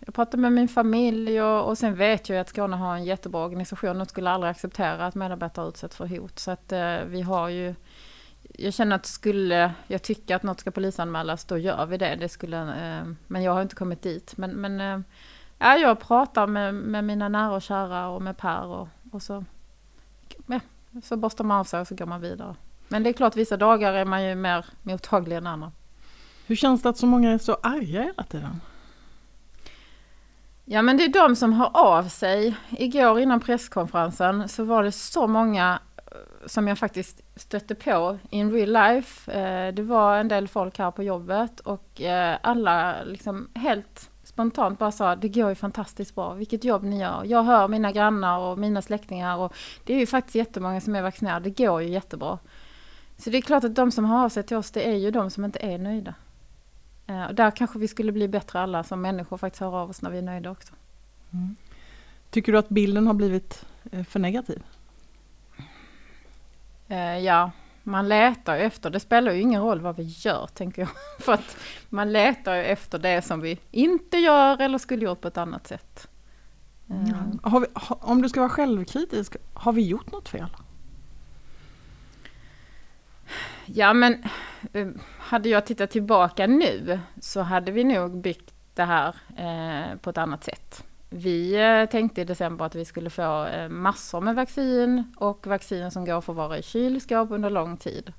jag 0.00 0.14
pratar 0.14 0.38
med 0.38 0.52
min 0.52 0.68
familj 0.68 1.42
och, 1.42 1.68
och 1.68 1.78
sen 1.78 1.94
vet 1.94 2.28
jag 2.28 2.38
att 2.38 2.48
Skåne 2.48 2.76
har 2.76 2.94
en 2.94 3.04
jättebra 3.04 3.44
organisation 3.44 4.00
och 4.00 4.08
skulle 4.08 4.30
aldrig 4.30 4.50
acceptera 4.50 5.06
att 5.06 5.14
medarbetare 5.14 5.68
utsätts 5.68 5.96
för 5.96 6.06
hot. 6.06 6.38
Så 6.38 6.50
att 6.50 6.72
eh, 6.72 6.96
vi 7.06 7.22
har 7.22 7.48
ju 7.48 7.74
jag 8.42 8.74
känner 8.74 8.96
att 8.96 9.06
skulle 9.06 9.72
jag 9.86 10.02
tycka 10.02 10.36
att 10.36 10.42
något 10.42 10.60
ska 10.60 10.70
polisanmälas, 10.70 11.44
då 11.44 11.58
gör 11.58 11.86
vi 11.86 11.96
det. 11.96 12.16
det 12.16 12.28
skulle, 12.28 12.60
eh, 12.60 13.06
men 13.26 13.42
jag 13.42 13.52
har 13.52 13.62
inte 13.62 13.74
kommit 13.74 14.02
dit. 14.02 14.36
Men, 14.36 14.50
men 14.50 14.80
eh, 14.80 15.00
ja, 15.58 15.76
jag 15.76 16.00
pratar 16.00 16.46
med, 16.46 16.74
med 16.74 17.04
mina 17.04 17.28
nära 17.28 17.54
och 17.54 17.62
kära 17.62 18.08
och 18.08 18.22
med 18.22 18.36
Per 18.36 18.66
och, 18.66 18.88
och 19.12 19.22
så, 19.22 19.44
ja, 20.46 20.60
så 21.02 21.16
borstar 21.16 21.44
man 21.44 21.60
av 21.60 21.64
sig 21.64 21.80
och 21.80 21.88
så 21.88 21.94
går 21.94 22.06
man 22.06 22.20
vidare. 22.20 22.54
Men 22.88 23.02
det 23.02 23.10
är 23.10 23.12
klart, 23.12 23.36
vissa 23.36 23.56
dagar 23.56 23.92
är 23.92 24.04
man 24.04 24.24
ju 24.24 24.34
mer 24.34 24.66
mottaglig 24.82 25.36
än 25.36 25.46
andra. 25.46 25.72
Hur 26.50 26.56
känns 26.56 26.82
det 26.82 26.88
att 26.88 26.96
så 26.96 27.06
många 27.06 27.30
är 27.30 27.38
så 27.38 27.54
arga 27.62 28.02
hela 28.02 28.22
tiden? 28.22 28.60
Ja 30.64 30.82
men 30.82 30.96
det 30.96 31.04
är 31.04 31.08
de 31.08 31.36
som 31.36 31.52
hör 31.52 31.70
av 31.74 32.08
sig. 32.08 32.56
Igår 32.70 33.20
innan 33.20 33.40
presskonferensen 33.40 34.48
så 34.48 34.64
var 34.64 34.82
det 34.82 34.92
så 34.92 35.26
många 35.26 35.80
eh, 35.96 36.46
som 36.46 36.68
jag 36.68 36.78
faktiskt 36.78 37.20
stötte 37.36 37.74
på 37.74 38.18
in 38.30 38.52
real 38.52 38.72
life. 38.72 39.32
Eh, 39.32 39.74
det 39.74 39.82
var 39.82 40.16
en 40.16 40.28
del 40.28 40.48
folk 40.48 40.78
här 40.78 40.90
på 40.90 41.02
jobbet 41.02 41.60
och 41.60 42.00
eh, 42.00 42.38
alla 42.42 43.02
liksom 43.04 43.48
helt 43.54 44.10
spontant 44.24 44.78
bara 44.78 44.92
sa 44.92 45.16
det 45.16 45.28
går 45.28 45.48
ju 45.48 45.54
fantastiskt 45.54 46.14
bra, 46.14 46.34
vilket 46.34 46.64
jobb 46.64 46.82
ni 46.82 47.00
gör. 47.00 47.22
Jag 47.24 47.42
hör 47.42 47.68
mina 47.68 47.92
grannar 47.92 48.38
och 48.38 48.58
mina 48.58 48.82
släktingar 48.82 49.36
och 49.36 49.54
det 49.84 49.94
är 49.94 49.98
ju 49.98 50.06
faktiskt 50.06 50.34
jättemånga 50.34 50.80
som 50.80 50.94
är 50.94 51.02
vaccinerade, 51.02 51.50
det 51.50 51.64
går 51.64 51.82
ju 51.82 51.88
jättebra. 51.88 52.38
Så 53.18 53.30
det 53.30 53.38
är 53.38 53.42
klart 53.42 53.64
att 53.64 53.74
de 53.74 53.90
som 53.90 54.04
hör 54.04 54.24
av 54.24 54.28
sig 54.28 54.42
till 54.42 54.56
oss, 54.56 54.70
det 54.70 54.88
är 54.88 54.96
ju 54.96 55.10
de 55.10 55.30
som 55.30 55.44
inte 55.44 55.58
är 55.58 55.78
nöjda. 55.78 56.14
Eh, 57.10 57.24
och 57.24 57.34
där 57.34 57.50
kanske 57.50 57.78
vi 57.78 57.88
skulle 57.88 58.12
bli 58.12 58.28
bättre 58.28 58.60
alla 58.60 58.84
som 58.84 59.00
människor 59.00 59.36
faktiskt 59.36 59.60
hör 59.60 59.76
av 59.76 59.90
oss 59.90 60.02
när 60.02 60.10
vi 60.10 60.18
är 60.18 60.22
nöjda 60.22 60.50
också. 60.50 60.72
Mm. 61.32 61.56
Tycker 62.30 62.52
du 62.52 62.58
att 62.58 62.68
bilden 62.68 63.06
har 63.06 63.14
blivit 63.14 63.64
eh, 63.92 64.04
för 64.04 64.20
negativ? 64.20 64.62
Eh, 66.88 67.18
ja, 67.18 67.50
man 67.82 68.08
letar 68.08 68.56
ju 68.56 68.62
efter, 68.62 68.90
det 68.90 69.00
spelar 69.00 69.32
ju 69.32 69.40
ingen 69.40 69.62
roll 69.62 69.80
vad 69.80 69.96
vi 69.96 70.02
gör 70.02 70.46
tänker 70.46 70.82
jag. 70.82 70.90
För 71.24 71.32
att 71.32 71.56
man 71.88 72.12
letar 72.12 72.54
ju 72.54 72.62
efter 72.62 72.98
det 72.98 73.22
som 73.22 73.40
vi 73.40 73.58
inte 73.70 74.16
gör 74.16 74.60
eller 74.60 74.78
skulle 74.78 75.04
gjort 75.04 75.20
på 75.20 75.28
ett 75.28 75.38
annat 75.38 75.66
sätt. 75.66 76.08
Mm. 76.90 77.38
Vi, 77.60 77.66
om 78.00 78.22
du 78.22 78.28
ska 78.28 78.40
vara 78.40 78.50
självkritisk, 78.50 79.36
har 79.54 79.72
vi 79.72 79.82
gjort 79.82 80.12
något 80.12 80.28
fel? 80.28 80.56
Ja 83.66 83.92
men 83.92 84.24
hade 85.30 85.48
jag 85.48 85.66
tittat 85.66 85.90
tillbaka 85.90 86.46
nu 86.46 87.00
så 87.20 87.40
hade 87.40 87.72
vi 87.72 87.84
nog 87.84 88.20
byggt 88.20 88.54
det 88.74 88.82
här 88.82 89.14
eh, 89.36 89.98
på 89.98 90.10
ett 90.10 90.18
annat 90.18 90.44
sätt. 90.44 90.84
Vi 91.10 91.54
eh, 91.54 91.90
tänkte 91.90 92.20
i 92.20 92.24
december 92.24 92.64
att 92.64 92.74
vi 92.74 92.84
skulle 92.84 93.10
få 93.10 93.46
eh, 93.46 93.68
massor 93.68 94.20
med 94.20 94.34
vaccin 94.34 95.14
och 95.16 95.46
vaccin 95.46 95.90
som 95.90 96.04
går 96.04 96.18
att 96.18 96.24
förvara 96.24 96.58
i 96.58 96.62
kylskåp 96.62 97.30
under 97.30 97.50
lång 97.50 97.76
tid. 97.76 98.12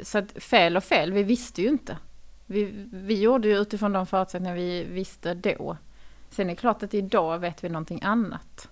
Så 0.00 0.18
att 0.18 0.42
fel 0.42 0.76
och 0.76 0.84
fel, 0.84 1.12
vi 1.12 1.22
visste 1.22 1.62
ju 1.62 1.68
inte. 1.68 1.98
Vi, 2.46 2.86
vi 2.92 3.20
gjorde 3.20 3.48
ju 3.48 3.58
utifrån 3.58 3.92
de 3.92 4.06
förutsättningar 4.06 4.54
vi 4.54 4.84
visste 4.84 5.34
då. 5.34 5.76
Sen 6.30 6.46
är 6.46 6.50
det 6.50 6.56
klart 6.56 6.82
att 6.82 6.94
idag 6.94 7.38
vet 7.38 7.64
vi 7.64 7.68
någonting 7.68 8.00
annat. 8.02 8.68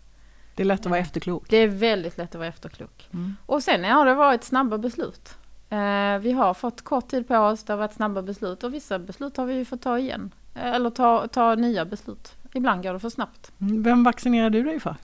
Det 0.55 0.63
är 0.63 0.65
lätt 0.65 0.81
att 0.81 0.87
vara 0.87 1.01
efterklok. 1.01 1.45
Det 1.49 1.57
är 1.57 1.69
väldigt 1.69 2.19
lätt 2.19 2.35
att 2.35 2.39
vara 2.39 2.49
efterklok. 2.49 3.09
Mm. 3.13 3.37
Och 3.47 3.63
sen 3.63 3.85
har 3.85 4.07
det 4.07 4.15
varit 4.15 4.45
snabba 4.45 4.79
beslut. 4.79 5.37
Eh, 5.71 6.19
vi 6.19 6.33
har 6.33 6.55
fått 6.55 6.83
kort 6.83 7.09
tid 7.09 7.29
på 7.29 7.37
oss, 7.37 7.65
det 7.65 7.73
har 7.73 7.79
varit 7.79 7.93
snabba 7.93 8.23
beslut 8.23 8.65
och 8.65 8.75
vissa 8.75 8.99
beslut 8.99 9.37
har 9.37 9.47
vi 9.47 9.55
ju 9.55 9.65
fått 9.65 9.83
ta 9.83 9.99
igen. 9.99 10.35
Eh, 10.55 10.75
eller 10.75 10.91
ta, 10.91 11.29
ta 11.29 11.55
nya 11.55 11.85
beslut. 11.85 12.33
Ibland 12.55 12.83
går 12.83 12.93
det 12.93 13.01
för 13.01 13.11
snabbt. 13.11 13.53
Mm. 13.61 13.83
Vem 13.83 14.05
vaccinerar 14.05 14.51
du 14.51 14.63
dig 14.63 14.81
för? 14.81 14.97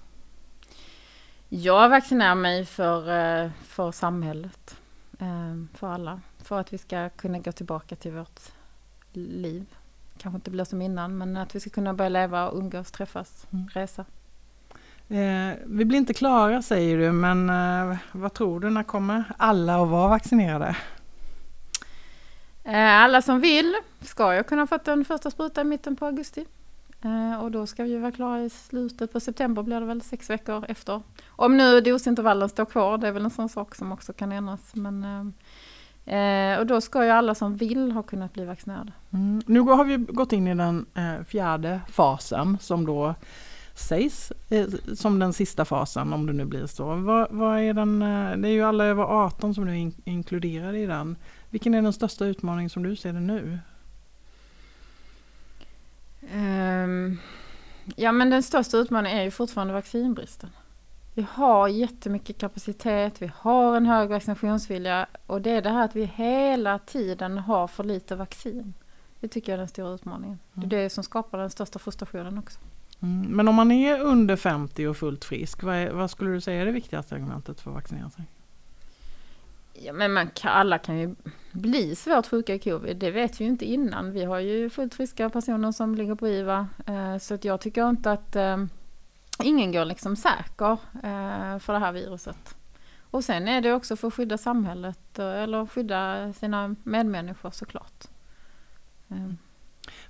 Jag 1.48 1.88
vaccinerar 1.88 2.34
mig 2.34 2.64
för, 2.64 2.98
eh, 3.44 3.50
för 3.62 3.92
samhället. 3.92 4.76
För 5.74 5.86
alla. 5.86 6.20
För 6.38 6.60
att 6.60 6.72
vi 6.72 6.78
ska 6.78 7.08
kunna 7.08 7.38
gå 7.38 7.52
tillbaka 7.52 7.96
till 7.96 8.12
vårt 8.12 8.40
liv. 9.12 9.66
Kanske 10.18 10.36
inte 10.36 10.50
blir 10.50 10.64
som 10.64 10.82
innan 10.82 11.18
men 11.18 11.36
att 11.36 11.54
vi 11.54 11.60
ska 11.60 11.70
kunna 11.70 11.94
börja 11.94 12.08
leva, 12.08 12.50
umgås, 12.50 12.92
träffas, 12.92 13.46
mm. 13.50 13.68
resa. 13.68 14.04
Eh, 15.10 15.56
vi 15.66 15.84
blir 15.84 15.98
inte 15.98 16.14
klara 16.14 16.62
säger 16.62 16.98
du, 16.98 17.12
men 17.12 17.50
eh, 17.50 17.96
vad 18.12 18.34
tror 18.34 18.60
du, 18.60 18.70
när 18.70 18.82
kommer 18.82 19.24
alla 19.38 19.82
att 19.82 19.88
vara 19.88 20.08
vaccinerade? 20.08 20.76
Eh, 22.64 23.02
alla 23.02 23.22
som 23.22 23.40
vill 23.40 23.74
ska 24.00 24.36
ju 24.36 24.42
kunna 24.42 24.66
få 24.66 24.78
den 24.84 25.04
första 25.04 25.30
sprutan 25.30 25.66
i 25.66 25.70
mitten 25.70 25.96
på 25.96 26.06
augusti. 26.06 26.46
Eh, 27.02 27.42
och 27.42 27.50
då 27.50 27.66
ska 27.66 27.84
vi 27.84 27.96
vara 27.96 28.12
klara 28.12 28.40
i 28.40 28.50
slutet 28.50 29.12
på 29.12 29.20
september 29.20 29.62
blir 29.62 29.80
det 29.80 29.86
väl 29.86 30.02
sex 30.02 30.30
veckor 30.30 30.64
efter. 30.68 31.02
Om 31.28 31.56
nu 31.56 31.80
dosintervallen 31.80 32.48
står 32.48 32.64
kvar, 32.64 32.98
det 32.98 33.08
är 33.08 33.12
väl 33.12 33.24
en 33.24 33.30
sån 33.30 33.48
sak 33.48 33.74
som 33.74 33.92
också 33.92 34.12
kan 34.12 34.32
ändras. 34.32 34.74
Men, 34.74 35.04
eh, 36.06 36.58
och 36.58 36.66
då 36.66 36.80
ska 36.80 37.04
ju 37.04 37.10
alla 37.10 37.34
som 37.34 37.56
vill 37.56 37.92
ha 37.92 38.02
kunnat 38.02 38.32
bli 38.32 38.44
vaccinerade. 38.44 38.92
Mm. 39.12 39.42
Nu 39.46 39.60
har 39.60 39.84
vi 39.84 39.96
gått 39.96 40.32
in 40.32 40.48
i 40.48 40.54
den 40.54 40.86
fjärde 41.26 41.80
fasen 41.88 42.58
som 42.60 42.86
då 42.86 43.14
sägs 43.80 44.32
eh, 44.48 44.68
som 44.94 45.18
den 45.18 45.32
sista 45.32 45.64
fasen 45.64 46.12
om 46.12 46.26
det 46.26 46.32
nu 46.32 46.44
blir 46.44 46.66
så. 46.66 46.94
Vad, 46.94 47.30
vad, 47.30 47.58
är 47.58 47.74
den, 47.74 48.02
eh, 48.02 48.36
det 48.36 48.48
är 48.48 48.52
ju 48.52 48.62
alla 48.62 48.84
över 48.84 49.02
18 49.02 49.54
som 49.54 49.64
nu 49.64 49.80
är 49.80 49.92
inkluderade 50.04 50.78
i 50.78 50.86
den. 50.86 51.16
Vilken 51.50 51.74
är 51.74 51.82
den 51.82 51.92
största 51.92 52.24
utmaningen 52.24 52.70
som 52.70 52.82
du 52.82 52.96
ser 52.96 53.12
det 53.12 53.20
nu? 53.20 53.58
Um, 56.34 57.18
ja 57.96 58.12
men 58.12 58.30
den 58.30 58.42
största 58.42 58.76
utmaningen 58.76 59.18
är 59.18 59.24
ju 59.24 59.30
fortfarande 59.30 59.72
vaccinbristen. 59.72 60.50
Vi 61.14 61.26
har 61.30 61.68
jättemycket 61.68 62.38
kapacitet, 62.38 63.22
vi 63.22 63.30
har 63.36 63.76
en 63.76 63.86
hög 63.86 64.08
vaccinationsvilja 64.08 65.06
och 65.26 65.40
det 65.42 65.50
är 65.50 65.62
det 65.62 65.70
här 65.70 65.84
att 65.84 65.96
vi 65.96 66.04
hela 66.04 66.78
tiden 66.78 67.38
har 67.38 67.68
för 67.68 67.84
lite 67.84 68.16
vaccin. 68.16 68.74
Det 69.20 69.28
tycker 69.28 69.52
jag 69.52 69.54
är 69.54 69.58
den 69.58 69.68
stora 69.68 69.90
utmaningen. 69.90 70.38
Mm. 70.56 70.68
Det 70.68 70.76
är 70.76 70.82
det 70.82 70.90
som 70.90 71.04
skapar 71.04 71.38
den 71.38 71.50
största 71.50 71.78
frustrationen 71.78 72.38
också. 72.38 72.60
Mm. 73.02 73.36
Men 73.36 73.48
om 73.48 73.54
man 73.54 73.70
är 73.70 74.00
under 74.00 74.36
50 74.36 74.86
och 74.86 74.96
fullt 74.96 75.24
frisk, 75.24 75.62
vad, 75.62 75.74
är, 75.74 75.90
vad 75.90 76.10
skulle 76.10 76.30
du 76.30 76.40
säga 76.40 76.60
är 76.60 76.66
det 76.66 76.72
viktigaste 76.72 77.14
argumentet 77.14 77.60
för 77.60 77.70
att 77.70 77.74
vaccinera 77.74 78.10
sig? 78.10 78.24
Ja, 79.72 79.92
men 79.92 80.12
man 80.12 80.30
kan, 80.30 80.52
alla 80.52 80.78
kan 80.78 80.98
ju 80.98 81.14
bli 81.52 81.96
svårt 81.96 82.26
sjuka 82.26 82.54
i 82.54 82.58
covid, 82.58 82.96
det 82.96 83.10
vet 83.10 83.40
vi 83.40 83.44
ju 83.44 83.50
inte 83.50 83.64
innan. 83.64 84.12
Vi 84.12 84.24
har 84.24 84.38
ju 84.38 84.70
fullt 84.70 84.94
friska 84.94 85.30
personer 85.30 85.72
som 85.72 85.94
ligger 85.94 86.14
på 86.14 86.28
IVA, 86.28 86.68
eh, 86.86 87.18
så 87.18 87.34
att 87.34 87.44
jag 87.44 87.60
tycker 87.60 87.88
inte 87.88 88.12
att 88.12 88.36
eh, 88.36 88.64
ingen 89.42 89.72
går 89.72 89.84
liksom 89.84 90.16
säker 90.16 90.72
eh, 90.94 91.58
för 91.58 91.72
det 91.72 91.78
här 91.78 91.92
viruset. 91.92 92.56
Och 93.10 93.24
sen 93.24 93.48
är 93.48 93.60
det 93.60 93.72
också 93.72 93.96
för 93.96 94.08
att 94.08 94.14
skydda 94.14 94.38
samhället 94.38 95.18
eh, 95.18 95.42
eller 95.42 95.66
skydda 95.66 96.32
sina 96.32 96.76
medmänniskor 96.82 97.50
såklart. 97.50 98.04
Mm. 99.08 99.38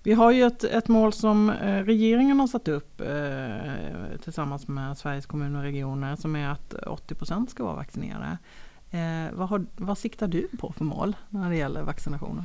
Vi 0.03 0.13
har 0.13 0.31
ju 0.31 0.43
ett, 0.45 0.65
ett 0.65 0.89
mål 0.89 1.13
som 1.13 1.51
eh, 1.51 1.85
regeringen 1.85 2.41
har 2.41 2.47
satt 2.47 2.69
upp 2.69 3.01
eh, 3.01 4.21
tillsammans 4.25 4.69
med 4.69 4.99
Sveriges 4.99 5.27
kommuner 5.27 5.59
och 5.59 5.65
regioner 5.65 6.17
som 6.17 6.37
är 6.37 6.49
att 6.49 6.75
80% 6.75 7.47
ska 7.47 7.65
vara 7.65 7.77
vaccinerade. 7.77 8.39
Eh, 8.91 9.33
vad, 9.33 9.49
har, 9.49 9.67
vad 9.77 9.99
siktar 9.99 10.29
du 10.29 10.49
på 10.59 10.73
för 10.73 10.85
mål 10.85 11.17
när 11.29 11.51
det 11.51 11.57
gäller 11.57 11.83
vaccinationer? 11.83 12.45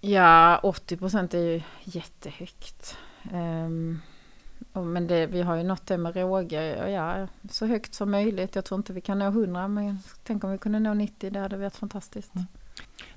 Ja, 0.00 0.60
80% 0.62 1.34
är 1.36 1.40
ju 1.40 1.62
jättehögt. 1.84 2.96
Um, 3.32 4.00
men 4.72 5.06
det, 5.06 5.26
vi 5.26 5.42
har 5.42 5.56
ju 5.56 5.62
nått 5.62 5.86
det 5.86 5.98
med 5.98 6.16
råge, 6.16 6.90
ja, 6.90 7.26
så 7.50 7.66
högt 7.66 7.94
som 7.94 8.10
möjligt. 8.10 8.54
Jag 8.54 8.64
tror 8.64 8.78
inte 8.78 8.92
vi 8.92 9.00
kan 9.00 9.18
nå 9.18 9.26
100 9.26 9.68
men 9.68 9.98
tänk 10.22 10.44
om 10.44 10.50
vi 10.50 10.58
kunde 10.58 10.80
nå 10.80 10.94
90, 10.94 11.30
det 11.30 11.40
hade 11.40 11.56
varit 11.56 11.76
fantastiskt. 11.76 12.34
Mm. 12.34 12.46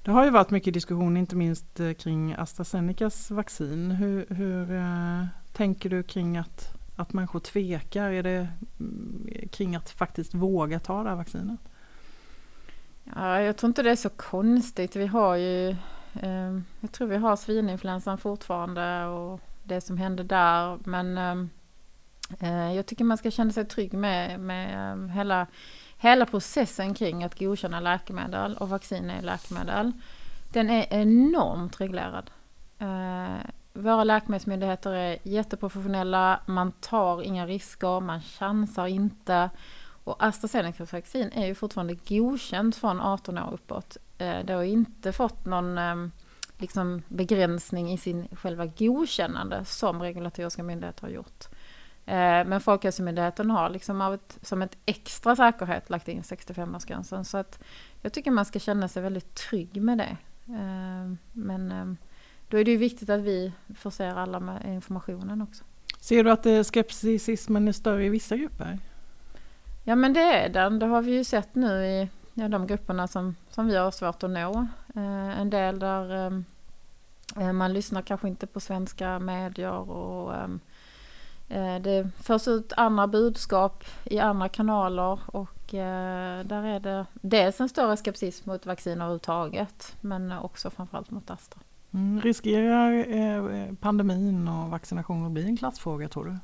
Det 0.03 0.11
har 0.11 0.23
ju 0.23 0.29
varit 0.29 0.49
mycket 0.49 0.73
diskussion, 0.73 1.17
inte 1.17 1.35
minst 1.35 1.79
eh, 1.79 1.93
kring 1.93 2.33
AstraZenecas 2.37 3.31
vaccin. 3.31 3.91
Hur, 3.91 4.25
hur 4.29 4.71
eh, 4.71 5.25
tänker 5.53 5.89
du 5.89 6.03
kring 6.03 6.37
att, 6.37 6.73
att 6.95 7.13
människor 7.13 7.39
tvekar? 7.39 8.11
Är 8.11 8.23
det 8.23 8.47
mm, 8.79 9.29
kring 9.51 9.75
att 9.75 9.89
faktiskt 9.89 10.33
våga 10.33 10.79
ta 10.79 11.03
det 11.03 11.09
här 11.09 11.15
vaccinet? 11.15 11.59
Ja, 13.15 13.41
jag 13.41 13.57
tror 13.57 13.67
inte 13.67 13.83
det 13.83 13.91
är 13.91 13.95
så 13.95 14.09
konstigt. 14.09 14.95
Vi 14.95 15.07
har 15.07 15.35
ju, 15.35 15.69
eh, 16.13 16.59
jag 16.79 16.91
tror 16.91 17.07
vi 17.07 17.17
har 17.17 17.35
svininfluensan 17.35 18.17
fortfarande 18.17 19.05
och 19.05 19.41
det 19.63 19.81
som 19.81 19.97
hände 19.97 20.23
där. 20.23 20.79
Men 20.83 21.17
ehm, 21.17 21.49
eh, 22.39 22.73
jag 22.73 22.85
tycker 22.85 23.03
man 23.03 23.17
ska 23.17 23.31
känna 23.31 23.51
sig 23.51 23.65
trygg 23.65 23.93
med, 23.93 24.39
med 24.39 24.91
eh, 24.91 25.07
hela 25.07 25.47
hela 25.99 26.25
processen 26.25 26.93
kring 26.93 27.23
att 27.23 27.39
godkänna 27.39 27.79
läkemedel 27.79 28.57
och 28.57 28.69
vaccin 28.69 29.09
är 29.09 29.21
läkemedel, 29.21 29.91
den 30.49 30.69
är 30.69 30.87
enormt 30.89 31.81
reglerad. 31.81 32.31
Eh, 32.79 33.49
våra 33.73 34.03
läkemedelsmyndigheter 34.03 34.91
är 34.91 35.17
jätteprofessionella, 35.23 36.39
man 36.45 36.71
tar 36.71 37.21
inga 37.21 37.47
risker, 37.47 37.99
man 37.99 38.21
chansar 38.21 38.87
inte. 38.87 39.49
Och 40.03 40.23
AstraZenecas 40.23 40.93
vaccin 40.93 41.31
är 41.31 41.47
ju 41.47 41.55
fortfarande 41.55 41.97
godkänt 42.07 42.75
från 42.75 43.01
18 43.01 43.37
år 43.37 43.53
uppåt. 43.53 43.97
Eh, 44.17 44.39
det 44.45 44.53
har 44.53 44.63
inte 44.63 45.11
fått 45.11 45.45
någon 45.45 45.77
eh, 45.77 45.95
liksom 46.57 47.01
begränsning 47.07 47.91
i 47.91 47.97
sin 47.97 48.27
själva 48.31 48.65
godkännande 48.65 49.65
som 49.65 50.01
regulatoriska 50.01 50.63
myndigheter 50.63 51.01
har 51.01 51.09
gjort. 51.09 51.45
Eh, 52.09 52.45
men 52.45 52.61
Folkhälsomyndigheten 52.61 53.49
har 53.51 53.69
liksom 53.69 54.01
av 54.01 54.13
ett, 54.13 54.37
som 54.41 54.61
ett 54.61 54.77
extra 54.85 55.35
säkerhet 55.35 55.89
lagt 55.89 56.07
in 56.07 56.21
65-årsgränsen. 56.21 57.23
Så 57.23 57.37
att 57.37 57.59
jag 58.01 58.13
tycker 58.13 58.31
man 58.31 58.45
ska 58.45 58.59
känna 58.59 58.87
sig 58.87 59.03
väldigt 59.03 59.35
trygg 59.35 59.81
med 59.81 59.97
det. 59.97 60.17
Eh, 60.45 61.13
men 61.31 61.71
eh, 61.71 61.85
då 62.47 62.57
är 62.57 62.65
det 62.65 62.71
ju 62.71 62.77
viktigt 62.77 63.09
att 63.09 63.19
vi 63.19 63.51
förser 63.75 64.15
alla 64.15 64.39
med 64.39 64.65
informationen 64.65 65.41
också. 65.41 65.63
Ser 65.99 66.23
du 66.23 66.31
att 66.31 66.67
skepticismen 66.67 67.67
är 67.67 67.71
större 67.71 68.05
i 68.05 68.09
vissa 68.09 68.37
grupper? 68.37 68.79
Ja 69.83 69.95
men 69.95 70.13
det 70.13 70.21
är 70.21 70.49
den. 70.49 70.79
Det 70.79 70.85
har 70.85 71.01
vi 71.01 71.11
ju 71.11 71.23
sett 71.23 71.55
nu 71.55 71.85
i 71.85 72.09
ja, 72.33 72.47
de 72.47 72.67
grupperna 72.67 73.07
som, 73.07 73.35
som 73.49 73.67
vi 73.67 73.75
har 73.75 73.91
svårt 73.91 74.23
att 74.23 74.29
nå. 74.29 74.67
En 75.37 75.49
del 75.49 75.79
där 75.79 76.43
man 77.53 77.73
lyssnar 77.73 78.01
kanske 78.01 78.27
inte 78.27 78.47
på 78.47 78.59
svenska 78.59 79.19
medier 79.19 79.89
och 79.89 80.33
det 81.81 82.09
förs 82.23 82.47
ut 82.47 82.73
andra 82.77 83.07
budskap 83.07 83.83
i 84.03 84.19
andra 84.19 84.49
kanaler 84.49 85.19
och 85.25 85.73
eh, 85.73 86.45
där 86.45 86.63
är 86.63 86.79
det 86.79 87.05
dels 87.13 87.59
en 87.59 87.69
större 87.69 87.97
skepsis 87.97 88.45
mot 88.45 88.65
vaccin 88.65 88.93
överhuvudtaget 88.93 89.95
men 90.01 90.31
också 90.31 90.69
framförallt 90.69 91.11
mot 91.11 91.29
Astra. 91.29 91.59
Mm, 91.93 92.21
riskerar 92.21 93.15
eh, 93.15 93.73
pandemin 93.73 94.47
och 94.47 94.69
vaccination 94.69 95.25
att 95.25 95.31
bli 95.31 95.45
en 95.45 95.57
klassfråga 95.57 96.07
tror 96.07 96.25
du? 96.25 96.37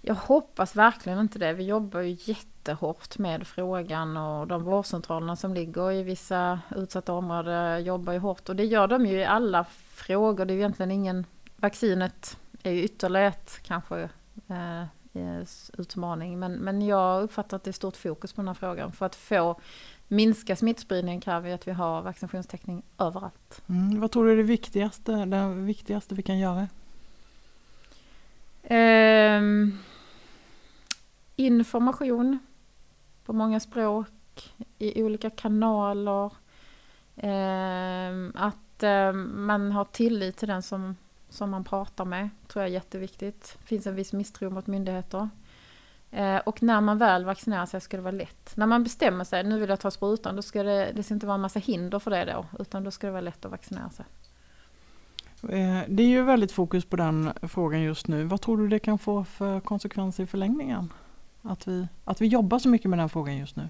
Jag 0.00 0.14
hoppas 0.14 0.76
verkligen 0.76 1.18
inte 1.18 1.38
det. 1.38 1.52
Vi 1.52 1.64
jobbar 1.64 2.00
ju 2.00 2.16
jättehårt 2.20 3.18
med 3.18 3.46
frågan 3.46 4.16
och 4.16 4.46
de 4.46 4.64
vårdcentralerna 4.64 5.36
som 5.36 5.54
ligger 5.54 5.92
i 5.92 6.02
vissa 6.02 6.60
utsatta 6.76 7.12
områden 7.12 7.84
jobbar 7.84 8.12
ju 8.12 8.18
hårt 8.18 8.48
och 8.48 8.56
det 8.56 8.64
gör 8.64 8.86
de 8.86 9.06
ju 9.06 9.18
i 9.18 9.24
alla 9.24 9.64
frågor. 9.94 10.44
Det 10.44 10.54
är 10.54 10.56
egentligen 10.56 10.90
ingen 10.90 11.26
vaccinet 11.56 12.38
är 12.68 12.72
ju 12.72 12.82
ytterligare 12.82 13.26
ett 13.26 13.60
kanske 13.62 14.08
eh, 14.48 14.84
utmaning. 15.78 16.38
Men, 16.38 16.52
men 16.52 16.82
jag 16.82 17.22
uppfattar 17.22 17.56
att 17.56 17.64
det 17.64 17.70
är 17.70 17.72
stort 17.72 17.96
fokus 17.96 18.32
på 18.32 18.40
den 18.40 18.48
här 18.48 18.54
frågan. 18.54 18.92
För 18.92 19.06
att 19.06 19.16
få 19.16 19.60
minska 20.08 20.56
smittspridningen 20.56 21.20
kräver 21.20 21.54
att 21.54 21.68
vi 21.68 21.72
har 21.72 22.02
vaccinationstäckning 22.02 22.82
överallt. 22.98 23.62
Mm, 23.66 24.00
vad 24.00 24.10
tror 24.10 24.26
du 24.26 24.32
är 24.32 24.36
det 24.36 24.42
viktigaste, 24.42 25.12
det 25.12 25.54
viktigaste 25.54 26.14
vi 26.14 26.22
kan 26.22 26.38
göra? 26.38 26.68
Eh, 28.62 29.42
information 31.36 32.38
på 33.24 33.32
många 33.32 33.60
språk, 33.60 34.54
i 34.78 35.02
olika 35.02 35.30
kanaler. 35.30 36.32
Eh, 37.16 38.30
att 38.34 38.82
eh, 38.82 39.12
man 39.12 39.72
har 39.72 39.84
tillit 39.84 40.36
till 40.36 40.48
den 40.48 40.62
som 40.62 40.96
som 41.28 41.50
man 41.50 41.64
pratar 41.64 42.04
med, 42.04 42.30
tror 42.48 42.62
jag 42.62 42.68
är 42.68 42.74
jätteviktigt. 42.74 43.56
Det 43.60 43.66
finns 43.66 43.86
en 43.86 43.94
viss 43.94 44.12
misstro 44.12 44.50
mot 44.50 44.66
myndigheter. 44.66 45.28
Eh, 46.10 46.36
och 46.36 46.62
när 46.62 46.80
man 46.80 46.98
väl 46.98 47.24
vaccinerar 47.24 47.66
sig 47.66 47.80
ska 47.80 47.96
det 47.96 48.02
vara 48.02 48.12
lätt. 48.12 48.56
När 48.56 48.66
man 48.66 48.82
bestämmer 48.84 49.24
sig, 49.24 49.44
nu 49.44 49.58
vill 49.58 49.70
jag 49.70 49.80
ta 49.80 49.90
sprutan, 49.90 50.36
då 50.36 50.42
ska 50.42 50.62
det, 50.62 50.92
det 50.94 51.02
ska 51.02 51.14
inte 51.14 51.26
vara 51.26 51.34
en 51.34 51.40
massa 51.40 51.58
hinder 51.58 51.98
för 51.98 52.10
det 52.10 52.24
då, 52.24 52.46
utan 52.58 52.84
då 52.84 52.90
ska 52.90 53.06
det 53.06 53.10
vara 53.10 53.20
lätt 53.20 53.44
att 53.44 53.50
vaccinera 53.50 53.90
sig. 53.90 54.04
Eh, 55.42 55.82
det 55.88 56.02
är 56.02 56.08
ju 56.08 56.22
väldigt 56.22 56.52
fokus 56.52 56.84
på 56.84 56.96
den 56.96 57.32
frågan 57.42 57.82
just 57.82 58.08
nu. 58.08 58.24
Vad 58.24 58.40
tror 58.40 58.56
du 58.56 58.68
det 58.68 58.78
kan 58.78 58.98
få 58.98 59.24
för 59.24 59.60
konsekvenser 59.60 60.22
i 60.22 60.26
förlängningen? 60.26 60.92
Att 61.42 61.68
vi, 61.68 61.88
att 62.04 62.20
vi 62.20 62.26
jobbar 62.26 62.58
så 62.58 62.68
mycket 62.68 62.90
med 62.90 62.98
den 62.98 63.08
frågan 63.08 63.36
just 63.36 63.56
nu. 63.56 63.68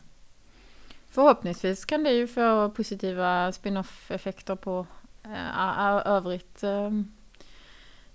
Förhoppningsvis 1.10 1.84
kan 1.84 2.04
det 2.04 2.10
ju 2.12 2.26
få 2.26 2.70
positiva 2.70 3.52
spin-off 3.52 4.10
effekter 4.10 4.56
på 4.56 4.86
äh, 5.24 6.06
övrigt. 6.06 6.64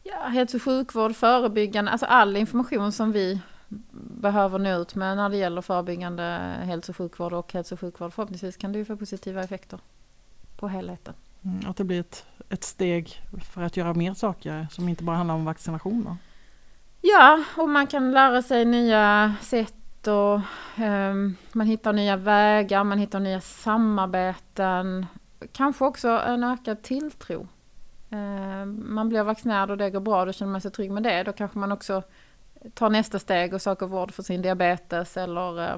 Ja, 0.04 0.18
hälso 0.18 0.58
och 0.58 0.64
sjukvård, 0.64 1.16
förebyggande, 1.16 1.92
alltså 1.92 2.06
all 2.06 2.38
information 2.38 2.92
som 2.92 3.12
vi 3.12 3.40
behöver 4.22 4.60
nå 4.60 4.82
ut 4.82 4.96
med 4.96 5.18
när 5.18 5.30
det 5.30 5.38
gäller 5.38 5.62
förebyggande 5.62 6.24
hälso 6.64 6.92
och 6.92 6.98
sjukvård 6.98 7.34
och 7.34 7.54
hälso 7.54 7.76
och 7.76 7.80
sjukvård. 7.80 8.14
Förhoppningsvis 8.14 8.58
kan 8.58 8.72
det 8.72 8.80
ju 8.80 8.86
få 8.86 8.98
positiva 8.98 9.44
effekter 9.44 9.80
på 10.56 10.68
helheten. 10.68 11.14
Mm, 11.44 11.70
att 11.70 11.78
det 11.78 11.84
blir 11.84 12.00
ett, 12.00 12.26
ett 12.50 12.64
steg 12.64 13.22
för 13.54 13.62
att 13.62 13.78
göra 13.78 13.94
mer 13.94 14.14
saker 14.14 14.68
som 14.72 14.90
inte 14.90 15.04
bara 15.04 15.16
handlar 15.16 15.36
om 15.36 15.46
vaccinationer. 15.46 16.18
Ja, 17.02 17.44
och 17.58 17.70
man 17.70 17.88
kan 17.88 18.12
lära 18.12 18.42
sig 18.42 18.66
nya 18.66 19.36
sätt 19.42 20.08
och 20.08 20.40
um, 20.84 21.36
man 21.52 21.68
hittar 21.68 21.94
nya 21.94 22.18
vägar, 22.18 22.84
man 22.84 23.00
hittar 23.00 23.20
nya 23.20 23.42
samarbeten. 23.42 25.06
Kanske 25.52 25.86
också 25.86 26.08
en 26.10 26.44
ökad 26.44 26.82
tilltro. 26.82 27.48
Eh, 28.14 28.66
man 28.66 29.10
blir 29.10 29.24
vaccinerad 29.24 29.72
och 29.72 29.78
det 29.78 29.90
går 29.90 30.00
bra, 30.00 30.26
då 30.26 30.32
känner 30.32 30.52
man 30.52 30.62
sig 30.62 30.72
trygg 30.72 30.92
med 30.92 31.04
det. 31.04 31.24
Då 31.24 31.34
kanske 31.34 31.60
man 31.60 31.72
också 31.72 32.04
tar 32.74 32.90
nästa 32.90 33.20
steg 33.20 33.54
och 33.54 33.62
söker 33.62 33.86
vård 33.86 34.12
för 34.12 34.24
sin 34.24 34.42
diabetes 34.42 35.18
eller 35.18 35.70
eh, 35.70 35.78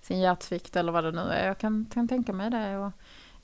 sin 0.00 0.20
hjärtsvikt 0.20 0.76
eller 0.76 0.92
vad 0.92 1.04
det 1.04 1.12
nu 1.12 1.20
är. 1.20 1.46
Jag 1.46 1.58
kan, 1.58 1.86
kan 1.94 2.08
tänka 2.08 2.32
mig 2.32 2.50
det. 2.50 2.78
Och 2.78 2.92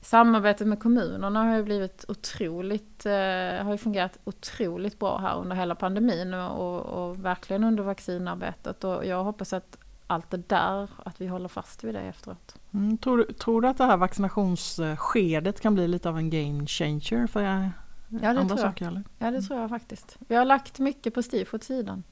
samarbetet 0.01 0.67
med 0.67 0.79
kommunerna 0.79 1.43
har 1.43 1.55
ju 1.55 1.63
blivit 1.63 2.05
otroligt, 2.07 3.05
eh, 3.05 3.63
har 3.65 3.71
ju 3.71 3.77
fungerat 3.77 4.17
otroligt 4.23 4.99
bra 4.99 5.17
här 5.17 5.37
under 5.37 5.55
hela 5.55 5.75
pandemin 5.75 6.33
och, 6.33 6.81
och, 6.85 7.25
verkligen 7.25 7.63
under 7.63 7.83
vaccinarbetet 7.83 8.83
och 8.83 9.05
jag 9.05 9.23
hoppas 9.23 9.53
att 9.53 9.77
allt 10.07 10.29
det 10.29 10.49
där, 10.49 10.89
att 11.05 11.21
vi 11.21 11.27
håller 11.27 11.47
fast 11.47 11.83
vid 11.83 11.95
det 11.95 12.01
efteråt. 12.01 12.55
Mm, 12.73 12.97
tror, 12.97 13.17
du, 13.17 13.33
tror 13.33 13.61
du 13.61 13.67
att 13.67 13.77
det 13.77 13.83
här 13.83 13.97
vaccinationsskedet 13.97 15.61
kan 15.61 15.75
bli 15.75 15.87
lite 15.87 16.09
av 16.09 16.17
en 16.17 16.29
game 16.29 16.65
changer 16.65 17.27
för 17.27 17.41
ja, 18.09 18.19
det 18.19 18.27
andra 18.27 18.55
tror 18.55 18.57
saker? 18.57 18.87
Eller? 18.87 19.03
Ja 19.17 19.31
det 19.31 19.41
tror 19.41 19.59
jag 19.59 19.69
faktiskt. 19.69 20.17
Vi 20.27 20.35
har 20.35 20.45
lagt 20.45 20.79
mycket 20.79 21.13
prestige 21.13 21.53
åt 21.53 21.63
sidan. 21.63 22.03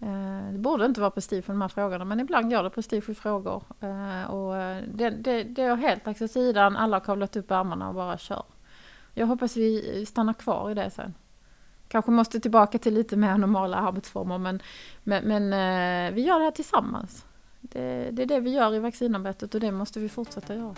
Eh, 0.00 0.52
det 0.52 0.58
borde 0.58 0.86
inte 0.86 1.00
vara 1.00 1.10
prestige 1.10 1.44
för 1.44 1.52
de 1.52 1.60
här 1.60 1.68
frågorna 1.68 2.04
men 2.04 2.20
ibland 2.20 2.50
går 2.50 2.62
det 2.62 2.70
prestige 2.70 3.10
i 3.10 3.14
frågor. 3.14 3.62
Eh, 3.80 4.30
och 4.30 4.56
eh, 4.56 4.82
det, 4.94 5.10
det, 5.10 5.42
det 5.42 5.62
är 5.62 5.76
helt 5.76 6.06
lagt 6.06 6.22
åt 6.22 6.30
sidan, 6.30 6.76
alla 6.76 6.96
har 6.96 7.04
kavlat 7.04 7.36
upp 7.36 7.50
ärmarna 7.50 7.88
och 7.88 7.94
bara 7.94 8.18
kör. 8.18 8.42
Jag 9.14 9.26
hoppas 9.26 9.56
vi 9.56 10.06
stannar 10.06 10.34
kvar 10.34 10.70
i 10.70 10.74
det 10.74 10.90
sen. 10.90 11.14
Kanske 11.88 12.10
måste 12.10 12.40
tillbaka 12.40 12.78
till 12.78 12.94
lite 12.94 13.16
mer 13.16 13.38
normala 13.38 13.76
arbetsformer 13.76 14.38
men, 14.38 14.62
men, 15.04 15.24
men 15.24 15.50
vi 16.14 16.22
gör 16.22 16.38
det 16.38 16.44
här 16.44 16.50
tillsammans. 16.50 17.24
Det, 17.60 18.10
det 18.10 18.22
är 18.22 18.26
det 18.26 18.40
vi 18.40 18.50
gör 18.50 18.74
i 18.74 18.78
vaccinarbetet 18.78 19.54
och 19.54 19.60
det 19.60 19.72
måste 19.72 20.00
vi 20.00 20.08
fortsätta 20.08 20.54
göra. 20.54 20.74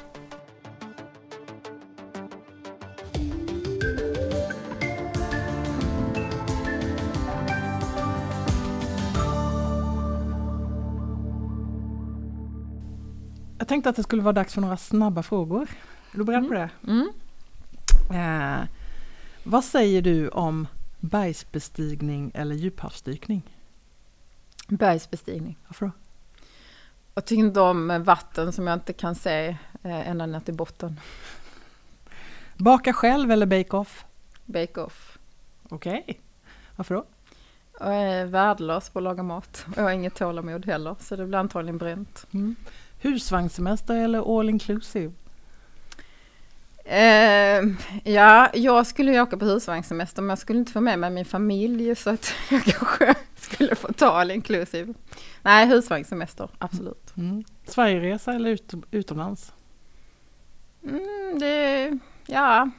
Tänkte 13.71 13.91
att 13.91 13.97
det 13.97 14.03
skulle 14.03 14.23
vara 14.23 14.33
dags 14.33 14.55
för 14.55 14.61
några 14.61 14.77
snabba 14.77 15.23
frågor. 15.23 15.69
Är 16.13 16.19
du 16.19 16.25
beredd 16.25 16.39
mm. 16.39 16.49
på 16.49 16.55
det? 16.55 16.71
Mm. 16.87 17.11
Eh, 18.11 18.69
vad 19.45 19.65
säger 19.65 20.03
du 20.03 20.29
om 20.29 20.67
bergsbestigning 21.01 22.31
eller 22.35 22.55
djuphavsdykning? 22.55 23.43
Bergsbestigning. 24.69 25.59
Varför 25.67 25.87
då? 25.87 25.93
Jag 27.15 27.25
tycker 27.25 27.41
inte 27.41 27.61
om 27.61 28.03
vatten 28.05 28.53
som 28.53 28.67
jag 28.67 28.77
inte 28.77 28.93
kan 28.93 29.15
se 29.15 29.57
eh, 29.83 30.09
ända 30.09 30.27
ner 30.27 30.41
till 30.41 30.55
botten. 30.55 31.01
Baka 32.57 32.93
själv 32.93 33.31
eller 33.31 33.47
bake-off? 33.47 34.05
Bake-off. 34.45 35.19
Okej. 35.69 36.01
Okay. 36.03 36.15
Varför 36.77 36.95
då? 36.95 37.05
Jag 37.81 37.95
är 37.95 38.25
värdelös 38.27 38.91
på 38.91 38.99
att 38.99 39.03
laga 39.03 39.23
mat. 39.23 39.67
Jag 39.77 39.83
har 39.83 39.91
inget 39.91 40.15
tålamod 40.15 40.67
heller, 40.67 40.97
så 41.01 41.17
det 41.17 41.27
blir 41.27 41.39
antagligen 41.39 41.79
bränt. 41.79 42.27
Mm. 42.31 42.57
Husvagnssemester 43.01 43.97
eller 43.97 44.39
all 44.39 44.49
inclusive? 44.49 45.13
Eh, 46.85 47.65
ja, 48.05 48.51
jag 48.55 48.87
skulle 48.87 49.13
ju 49.13 49.21
åka 49.21 49.37
på 49.37 49.45
husvagnssemester 49.45 50.23
men 50.23 50.29
jag 50.29 50.39
skulle 50.39 50.59
inte 50.59 50.73
få 50.73 50.81
med 50.81 50.99
mig 50.99 51.11
min 51.11 51.25
familj 51.25 51.97
så 51.97 52.11
att 52.11 52.35
jag 52.51 52.63
kanske 52.65 53.15
skulle 53.37 53.75
få 53.75 53.93
ta 53.93 54.07
all 54.07 54.31
inclusive. 54.31 54.95
Nej, 55.43 55.67
husvagnssemester, 55.67 56.49
absolut. 56.59 57.17
Mm. 57.17 57.45
Sverigeresa 57.67 58.33
eller 58.33 58.51
ut, 58.51 58.73
utomlands? 58.91 59.53
Mm, 60.83 61.39
det, 61.39 61.99
ja, 62.27 62.71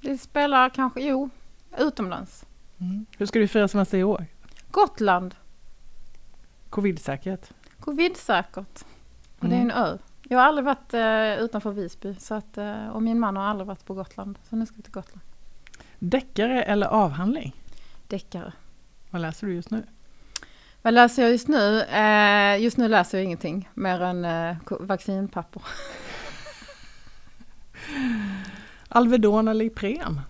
det 0.00 0.18
spelar 0.18 0.68
kanske, 0.68 1.00
jo, 1.00 1.30
utomlands. 1.78 2.44
Mm. 2.80 3.06
Hur 3.18 3.26
ska 3.26 3.38
du 3.38 3.48
fira 3.48 3.68
semester 3.68 3.98
i 3.98 4.04
år? 4.04 4.26
Gotland. 4.70 5.34
Covid-säkert? 6.70 7.50
Covid-säkert. 7.80 8.84
Och 9.40 9.48
det 9.48 9.56
är 9.56 9.60
en 9.60 9.70
mm. 9.70 9.84
ö. 9.84 9.98
Jag 10.28 10.38
har 10.38 10.44
aldrig 10.44 10.64
varit 10.64 10.94
uh, 10.94 11.44
utanför 11.44 11.70
Visby 11.70 12.14
så 12.14 12.34
att, 12.34 12.58
uh, 12.58 12.88
och 12.88 13.02
min 13.02 13.20
man 13.20 13.36
har 13.36 13.44
aldrig 13.44 13.66
varit 13.66 13.84
på 13.84 13.94
Gotland. 13.94 14.38
Så 14.50 14.56
nu 14.56 14.66
ska 14.66 14.76
vi 14.76 14.82
till 14.82 14.92
Gotland. 14.92 15.20
Deckare 15.98 16.62
eller 16.62 16.86
avhandling? 16.86 17.54
Deckare. 18.08 18.52
Vad 19.10 19.22
läser 19.22 19.46
du 19.46 19.54
just 19.54 19.70
nu? 19.70 19.82
Vad 20.82 20.94
läser 20.94 21.22
jag 21.22 21.32
just 21.32 21.48
nu? 21.48 21.82
Uh, 21.94 22.62
just 22.62 22.76
nu 22.76 22.88
läser 22.88 23.18
jag 23.18 23.24
ingenting 23.24 23.68
mer 23.74 24.00
än 24.00 24.24
uh, 24.24 24.56
vaccinpapper. 24.80 25.62
Alvedon 28.88 29.48
eller 29.48 29.64
Ipren? 29.64 30.20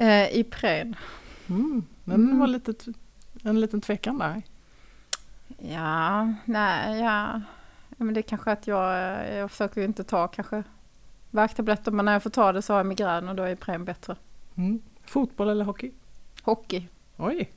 Uh, 0.00 0.36
Ipren. 0.38 0.96
Mm, 1.46 1.84
men 2.04 2.14
mm. 2.14 2.34
det 2.34 2.40
var 2.40 2.46
lite, 2.46 2.74
en 3.42 3.60
liten 3.60 3.80
tvekan 3.80 4.18
där. 4.18 4.42
Ja, 5.58 6.32
nej, 6.44 7.00
ja. 7.00 7.40
Men 7.96 8.14
det 8.14 8.20
är 8.20 8.22
kanske 8.22 8.52
att 8.52 8.66
jag, 8.66 8.92
jag 9.34 9.50
försöker 9.50 9.84
inte 9.84 10.04
ta 10.04 10.28
kanske 10.28 10.62
värktabletter 11.30 11.92
men 11.92 12.04
när 12.04 12.12
jag 12.12 12.22
får 12.22 12.30
ta 12.30 12.52
det 12.52 12.62
så 12.62 12.72
har 12.72 12.78
jag 12.78 12.86
migrän 12.86 13.28
och 13.28 13.34
då 13.34 13.42
är 13.42 13.52
Ipren 13.52 13.84
bättre. 13.84 14.16
Mm. 14.54 14.82
Fotboll 15.04 15.48
eller 15.48 15.64
hockey? 15.64 15.92
Hockey. 16.42 16.88
Oj, 17.16 17.52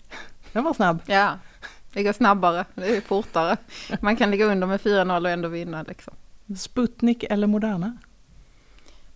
den 0.51 0.63
var 0.63 0.73
snabb. 0.73 1.01
Ja, 1.05 1.39
det 1.93 2.03
går 2.03 2.13
snabbare, 2.13 2.65
det 2.75 2.97
är 2.97 3.01
fortare. 3.01 3.57
Man 4.01 4.15
kan 4.15 4.31
ligga 4.31 4.45
under 4.45 4.67
med 4.67 4.81
4-0 4.81 5.21
och 5.21 5.29
ändå 5.29 5.47
vinna 5.49 5.83
liksom. 5.83 6.13
Sputnik 6.57 7.23
eller 7.23 7.47
Moderna? 7.47 7.97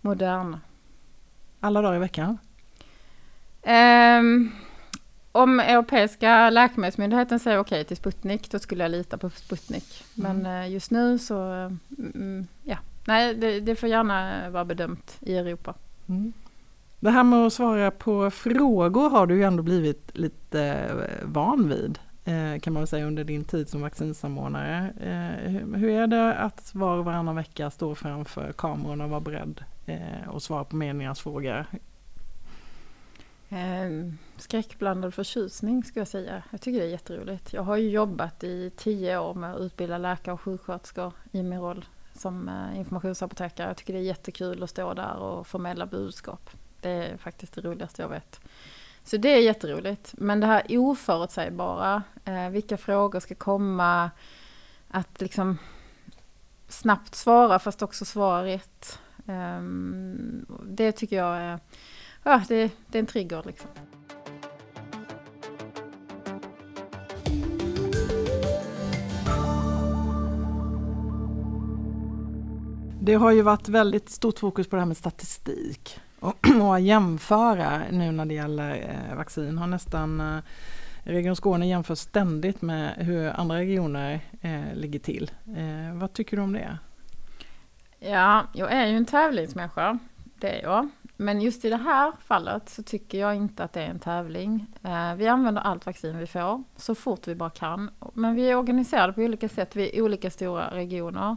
Moderna. 0.00 0.60
Alla 1.60 1.82
dagar 1.82 1.96
i 1.96 1.98
veckan? 1.98 2.38
Um, 3.62 4.52
om 5.32 5.60
Europeiska 5.60 6.50
läkemedelsmyndigheten 6.50 7.38
säger 7.38 7.58
okej 7.58 7.84
till 7.84 7.96
Sputnik, 7.96 8.50
då 8.50 8.58
skulle 8.58 8.84
jag 8.84 8.90
lita 8.90 9.18
på 9.18 9.30
Sputnik. 9.30 10.04
Men 10.14 10.46
mm. 10.46 10.72
Just 10.72 10.90
nu 10.90 11.18
så, 11.18 11.42
mm, 11.42 11.78
mm, 12.14 12.46
ja, 12.62 12.76
nej, 13.06 13.34
det, 13.34 13.60
det, 13.60 13.76
får 13.76 13.88
gärna 13.88 14.50
vara 14.50 14.64
bedömt 14.64 15.16
i 15.20 15.36
Europa. 15.36 15.74
Mm. 16.08 16.32
Det 17.00 17.10
här 17.10 17.24
med 17.24 17.46
att 17.46 17.52
svara 17.52 17.90
på 17.90 18.30
frågor 18.30 19.10
har 19.10 19.26
du 19.26 19.34
ju 19.34 19.42
ändå 19.42 19.62
blivit 19.62 20.10
lite 20.18 20.62
eh, 20.62 21.26
van 21.28 21.68
vid 21.68 21.98
eh, 22.24 22.60
kan 22.60 22.72
man 22.72 22.86
säga 22.86 23.06
under 23.06 23.24
din 23.24 23.44
tid 23.44 23.68
som 23.68 23.80
vaccinsamordnare. 23.80 24.92
Hur 25.74 25.90
är 25.90 26.06
det 26.06 26.34
att 26.34 26.74
var 26.74 26.96
och 26.96 27.04
varannan 27.04 27.36
vecka 27.36 27.70
stå 27.70 27.94
framför 27.94 28.52
kameran 28.52 29.00
och 29.00 29.10
vara 29.10 29.20
beredd 29.20 29.64
och 30.28 30.42
svara 30.42 30.64
på 30.64 30.76
mediernas 30.76 31.20
frågor? 31.20 31.66
Ehm, 33.54 34.18
skräckblandad 34.36 35.14
förtjusning 35.14 35.84
skulle 35.84 36.00
jag 36.00 36.08
säga. 36.08 36.42
Jag 36.50 36.60
tycker 36.60 36.80
det 36.80 36.86
är 36.86 36.90
jätteroligt. 36.90 37.52
Jag 37.52 37.62
har 37.62 37.76
ju 37.76 37.90
jobbat 37.90 38.44
i 38.44 38.70
tio 38.76 39.18
år 39.18 39.34
med 39.34 39.54
att 39.54 39.60
utbilda 39.60 39.98
läkare 39.98 40.34
och 40.34 40.40
sjuksköterskor 40.40 41.12
i 41.32 41.42
min 41.42 41.60
roll 41.60 41.84
som 42.14 42.48
eh, 42.48 42.78
informationsapotekare. 42.78 43.68
Jag 43.68 43.76
tycker 43.76 43.92
det 43.92 43.98
är 43.98 44.02
jättekul 44.02 44.62
att 44.62 44.70
stå 44.70 44.94
där 44.94 45.16
och 45.16 45.46
förmedla 45.46 45.86
budskap. 45.86 46.50
Det 46.80 46.90
är 46.90 47.16
faktiskt 47.16 47.54
det 47.54 47.60
roligaste 47.60 48.02
jag 48.02 48.08
vet. 48.08 48.40
Så 49.04 49.16
det 49.16 49.28
är 49.28 49.40
jätteroligt. 49.40 50.14
Men 50.18 50.40
det 50.40 50.46
här 50.46 50.62
oförutsägbara, 50.70 52.02
eh, 52.24 52.48
vilka 52.48 52.76
frågor 52.76 53.20
ska 53.20 53.34
komma, 53.34 54.10
att 54.88 55.20
liksom 55.20 55.58
snabbt 56.68 57.14
svara 57.14 57.58
fast 57.58 57.82
också 57.82 58.04
svara 58.04 58.44
rätt. 58.44 58.98
Ehm, 59.26 60.46
det 60.64 60.92
tycker 60.92 61.16
jag 61.16 61.36
är 61.36 61.58
ja, 62.22 62.42
det, 62.48 62.70
det 62.86 62.98
är 62.98 63.00
en 63.00 63.06
trigger 63.06 63.42
liksom. 63.46 63.70
Det 73.00 73.14
har 73.14 73.30
ju 73.30 73.42
varit 73.42 73.68
väldigt 73.68 74.10
stort 74.10 74.38
fokus 74.38 74.68
på 74.68 74.76
det 74.76 74.80
här 74.82 74.86
med 74.86 74.96
statistik. 74.96 76.00
Och 76.20 76.46
och 76.60 76.80
jämföra 76.80 77.82
nu 77.90 78.12
när 78.12 78.26
det 78.26 78.34
gäller 78.34 78.74
eh, 79.10 79.16
vaccin. 79.16 79.58
Har 79.58 79.66
nästan 79.66 80.20
eh, 80.20 80.42
Region 81.04 81.36
Skåne 81.36 81.68
jämförs 81.68 81.98
ständigt 81.98 82.62
med 82.62 82.94
hur 82.96 83.40
andra 83.40 83.56
regioner 83.56 84.20
eh, 84.40 84.74
ligger 84.74 84.98
till. 84.98 85.30
Eh, 85.46 85.94
vad 85.94 86.12
tycker 86.12 86.36
du 86.36 86.42
om 86.42 86.52
det? 86.52 86.78
Ja, 87.98 88.46
jag 88.54 88.72
är 88.72 88.86
ju 88.86 88.96
en 88.96 89.06
tävlingsmänniska. 89.06 89.98
Det 90.40 90.58
är 90.58 90.62
jag. 90.62 90.88
Men 91.22 91.40
just 91.40 91.64
i 91.64 91.70
det 91.70 91.76
här 91.76 92.12
fallet 92.20 92.68
så 92.68 92.82
tycker 92.82 93.18
jag 93.18 93.34
inte 93.34 93.64
att 93.64 93.72
det 93.72 93.82
är 93.82 93.90
en 93.90 93.98
tävling. 93.98 94.66
Eh, 94.82 95.14
vi 95.14 95.28
använder 95.28 95.62
allt 95.62 95.86
vaccin 95.86 96.18
vi 96.18 96.26
får 96.26 96.62
så 96.76 96.94
fort 96.94 97.28
vi 97.28 97.34
bara 97.34 97.50
kan. 97.50 97.90
Men 98.14 98.34
vi 98.34 98.50
är 98.50 98.56
organiserade 98.56 99.12
på 99.12 99.20
olika 99.20 99.48
sätt. 99.48 99.76
Vi 99.76 99.98
är 99.98 100.02
olika 100.02 100.30
stora 100.30 100.74
regioner. 100.74 101.36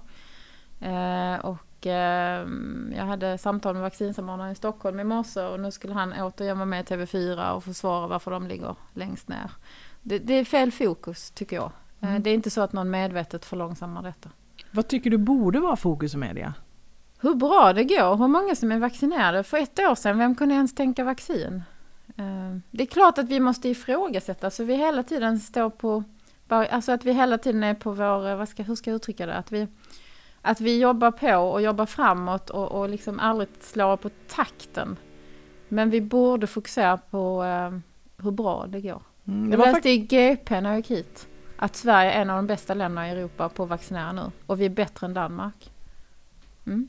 Eh, 0.80 1.46
och 1.46 1.88
eh, 1.88 2.48
jag 2.96 3.06
hade 3.06 3.38
samtal 3.38 3.74
med 3.74 3.84
vaccinsamordnaren 3.84 4.52
i 4.52 4.56
Stockholm 4.56 5.00
i 5.00 5.04
morse 5.04 5.42
och 5.42 5.60
nu 5.60 5.72
skulle 5.72 5.94
han 5.94 6.14
återigen 6.14 6.58
vara 6.58 6.66
med 6.66 6.92
i 6.92 6.94
TV4 6.94 7.52
och 7.52 7.64
försvara 7.64 8.08
varför 8.08 8.32
de 8.32 8.48
ligger 8.48 8.76
längst 8.94 9.28
ner. 9.28 9.52
Det, 10.02 10.20
det 10.20 10.34
är 10.34 10.46
fel 10.46 10.72
fokus 10.72 11.32
tycker 11.32 11.56
jag. 11.56 11.72
Mm. 12.02 12.24
Det 12.24 12.30
är 12.30 12.34
inte 12.34 12.50
så 12.50 12.62
att 12.62 12.74
någon 12.74 12.90
medvetet 12.90 13.46
förlångsammar 13.46 14.04
detta. 14.04 14.30
Vad 14.72 14.88
tycker 14.88 15.10
du 15.10 15.18
borde 15.18 15.60
vara 15.60 15.76
fokus 15.76 16.14
i 16.14 16.18
media? 16.18 16.54
Hur 17.20 17.36
bra 17.36 17.74
det 17.74 17.84
går, 17.84 18.18
hur 18.18 18.28
många 18.28 18.56
som 18.56 18.72
är 18.72 18.80
vaccinerade. 18.80 19.44
För 19.44 19.58
ett 19.58 19.80
år 19.80 19.96
sedan, 19.96 20.18
vem 20.18 20.36
kunde 20.36 20.56
ens 20.56 20.76
tänka 20.76 21.04
vaccin? 21.04 21.64
Eh, 22.18 22.58
det 22.72 22.84
är 22.84 22.88
klart 22.88 23.18
att 23.18 23.30
vi 23.30 23.40
måste 23.40 23.70
ifrågasätta, 23.70 24.50
så 24.50 24.64
vi 24.64 24.76
hela 24.76 25.04
tiden 25.04 25.40
står 25.40 25.70
på, 25.70 26.04
alltså 26.48 26.92
att 26.92 27.06
vi 27.06 27.14
hela 27.14 27.38
tiden 27.38 27.64
är 27.64 27.74
på 27.74 27.92
vår, 27.92 28.30
eh, 28.30 28.36
vad 28.36 28.50
ska, 28.50 28.64
hur 28.64 28.76
ska 28.76 28.90
jag 28.90 28.96
uttrycka 28.96 29.26
det, 29.26 29.36
att 29.36 29.52
vi, 29.52 29.68
att 30.42 30.62
vi 30.62 30.80
jobbar 30.80 31.12
på 31.12 31.38
och 31.38 31.62
jobbar 31.62 31.86
framåt 31.86 32.50
och, 32.50 32.72
och 32.72 32.90
liksom 32.90 33.20
aldrig 33.20 33.50
slår 33.60 33.98
på 33.98 34.10
takten. 34.28 34.98
Men 35.68 35.90
vi 35.90 36.02
borde 36.02 36.48
fokusera 36.48 36.98
på 36.98 37.44
uh, 37.44 37.80
hur 38.24 38.32
bra 38.32 38.66
det 38.68 38.82
går. 38.82 39.02
Mm, 39.28 39.50
det 39.50 39.58
jag 39.58 39.74
läste 39.74 39.90
i 39.90 39.98
GP 39.98 40.62
när 40.62 40.70
jag 40.70 40.78
gick 40.78 40.92
hit 40.92 41.28
att 41.58 41.76
Sverige 41.76 42.12
är 42.12 42.22
en 42.22 42.30
av 42.30 42.36
de 42.36 42.48
bästa 42.48 42.74
länderna 42.74 43.08
i 43.08 43.12
Europa 43.12 43.50
på 43.50 43.64
att 43.64 43.70
vaccinera 43.70 44.12
nu 44.12 44.32
och 44.46 44.62
vi 44.62 44.66
är 44.66 44.70
bättre 44.70 45.08
än 45.08 45.14
Danmark. 45.14 45.72
Mm. 46.66 46.88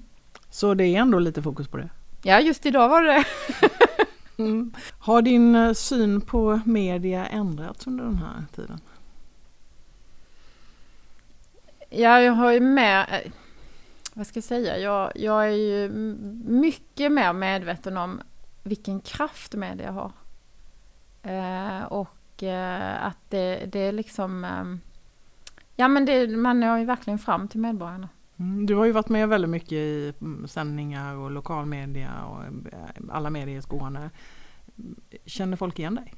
Så 0.57 0.75
det 0.75 0.85
är 0.85 1.01
ändå 1.01 1.19
lite 1.19 1.43
fokus 1.43 1.69
på 1.69 1.77
det? 1.77 1.89
Ja, 2.23 2.41
just 2.41 2.67
idag 2.67 2.89
var 2.89 3.03
det 3.03 3.25
mm. 4.43 4.73
Har 4.99 5.23
din 5.23 5.55
eh, 5.55 5.73
syn 5.73 6.21
på 6.21 6.61
media 6.65 7.27
ändrats 7.27 7.87
under 7.87 8.05
den 8.05 8.17
här 8.17 8.45
tiden? 8.55 8.81
Ja, 11.91 12.21
jag 12.21 12.33
har 12.33 12.53
ju 12.53 12.61
med, 12.61 13.07
eh, 13.11 13.33
vad 14.15 14.27
ska 14.27 14.37
jag 14.37 14.45
säga, 14.45 14.79
jag, 14.79 15.13
jag 15.15 15.45
är 15.45 15.57
ju 15.57 15.89
mycket 16.45 17.13
mer 17.13 17.33
medveten 17.33 17.97
om 17.97 18.21
vilken 18.63 19.01
kraft 19.01 19.55
media 19.55 19.91
har. 19.91 20.13
Eh, 21.23 21.85
och 21.85 22.43
eh, 22.43 23.07
att 23.07 23.19
det, 23.29 23.67
det 23.73 23.81
är 23.81 23.93
liksom, 23.93 24.45
eh, 24.45 24.91
ja 25.77 25.89
men 25.89 26.05
det, 26.05 26.27
man 26.37 26.61
når 26.61 26.79
ju 26.79 26.85
verkligen 26.85 27.19
fram 27.19 27.49
till 27.49 27.61
medborgarna. 27.61 28.09
Mm, 28.39 28.67
du 28.67 28.75
har 28.75 28.85
ju 28.85 28.93
varit 28.93 29.09
med 29.09 29.29
väldigt 29.29 29.51
mycket 29.51 29.73
i 29.73 30.13
mm, 30.21 30.49
sändningar 30.49 31.15
och 31.15 31.31
lokalmedia 31.31 32.25
och 32.25 32.45
eh, 32.45 32.89
alla 33.11 33.31
medier 33.31 33.59
i 33.59 33.63
Skåne. 33.63 34.11
Känner 35.25 35.57
folk 35.57 35.79
igen 35.79 35.95
dig? 35.95 36.15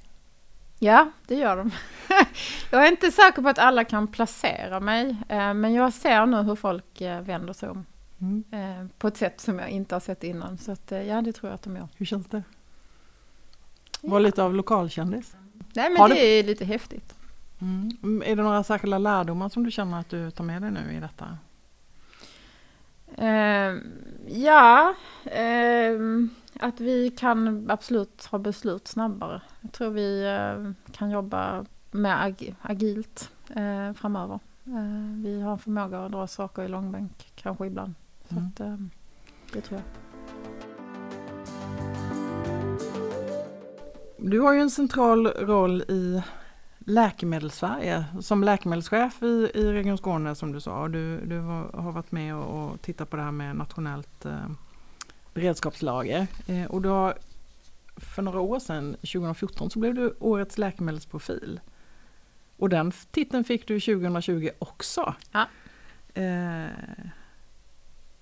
Ja, 0.79 1.11
det 1.27 1.35
gör 1.35 1.57
de. 1.57 1.71
jag 2.71 2.87
är 2.87 2.91
inte 2.91 3.11
säker 3.11 3.43
på 3.43 3.49
att 3.49 3.59
alla 3.59 3.85
kan 3.85 4.07
placera 4.07 4.81
mig, 4.81 5.17
eh, 5.29 5.55
men 5.55 5.75
jag 5.75 5.93
ser 5.93 6.27
nu 6.27 6.37
hur 6.37 6.55
folk 6.55 7.01
eh, 7.01 7.21
vänder 7.21 7.53
sig 7.53 7.69
om. 7.69 7.87
Mm. 8.21 8.89
På 8.99 9.09
ett 9.09 9.17
sätt 9.17 9.41
som 9.41 9.59
jag 9.59 9.71
inte 9.71 9.95
har 9.95 10.01
sett 10.01 10.25
innan. 10.25 10.59
Så 10.59 10.73
att, 10.73 10.91
ja, 10.91 11.23
det 11.23 11.33
tror 11.33 11.51
jag 11.51 11.55
att 11.55 11.63
de 11.63 11.77
gör. 11.77 11.89
Hur 11.97 12.07
känns 12.07 12.27
det? 12.27 12.43
Var 14.01 14.21
ja. 14.21 14.25
lite 14.25 14.43
av 14.43 14.55
lokalkändis? 14.55 15.37
Nej, 15.75 15.91
men 15.91 16.01
har 16.01 16.09
det 16.09 16.15
du... 16.15 16.21
är 16.21 16.43
lite 16.43 16.65
häftigt. 16.65 17.15
Mm. 17.61 18.23
Är 18.27 18.37
det 18.37 18.43
några 18.43 18.65
särskilda 18.65 18.99
lärdomar 18.99 19.49
som 19.49 19.65
du 19.65 19.71
känner 19.71 20.01
att 20.01 20.09
du 20.09 20.31
tar 20.31 20.45
med 20.45 20.63
dig 20.63 20.71
nu 20.71 20.93
i 20.97 21.01
detta? 21.01 21.39
Uh, 23.21 23.81
ja, 24.27 24.95
uh, 25.27 26.27
att 26.61 26.81
vi 26.81 27.11
kan 27.11 27.71
absolut 27.71 28.27
ha 28.31 28.39
beslut 28.39 28.89
snabbare. 28.89 29.41
Jag 29.61 29.73
tror 29.73 29.91
vi 29.91 30.27
uh, 30.27 30.73
kan 30.93 31.11
jobba 31.11 31.65
mer 31.91 32.17
ag 32.25 32.55
agilt 32.63 33.31
eh, 33.49 33.93
framöver. 33.93 34.39
vi 35.23 35.41
har 35.41 35.57
förmåga 35.57 36.05
att 36.05 36.13
dra 36.13 36.27
saker 36.27 36.63
i 36.63 36.69
långbänk 36.69 37.33
kanske 37.35 37.67
ibland. 37.67 37.95
Så 38.29 38.35
mm. 38.35 38.47
att, 38.47 38.61
ehm, 38.61 38.91
det 39.53 39.61
tror 39.61 39.81
jag. 39.81 39.85
Du 44.31 44.41
har 44.41 44.53
ju 44.53 44.61
en 44.61 44.71
central 44.71 45.27
roll 45.27 45.83
i 45.83 46.23
Läkemedelssverige 46.89 48.05
som 48.21 48.45
läkemedelschef 48.45 49.23
i, 49.23 49.51
i 49.55 49.73
Region 49.73 49.99
Skåne 49.99 50.35
som 50.35 50.53
du 50.53 50.61
sa. 50.61 50.89
Du, 50.89 51.27
du 51.27 51.39
har 51.39 51.93
varit 51.93 52.13
med 52.13 52.35
och, 52.35 52.65
och 52.65 52.83
tittat 52.83 53.11
på 53.11 53.17
det 53.17 53.23
här 53.23 53.33
med 53.33 53.57
nationellt 53.57 54.25
eh, 54.25 54.51
beredskapslager. 55.35 56.27
Eh, 56.47 56.65
och 56.65 56.83
du 56.83 56.89
har, 56.89 57.19
för 57.97 58.23
några 58.23 58.41
år 58.41 58.59
sedan, 58.59 58.95
2014, 58.95 59.71
så 59.71 59.79
blev 59.79 59.95
du 59.95 60.15
årets 60.21 60.59
läkemedelsprofil. 60.59 61.61
Och 62.57 62.69
den 62.69 62.93
titeln 63.11 63.45
fick 63.45 63.69
du 63.69 63.81
2020 63.81 64.51
också. 64.59 65.15
Ja. 65.33 65.47
Eh, 66.15 66.71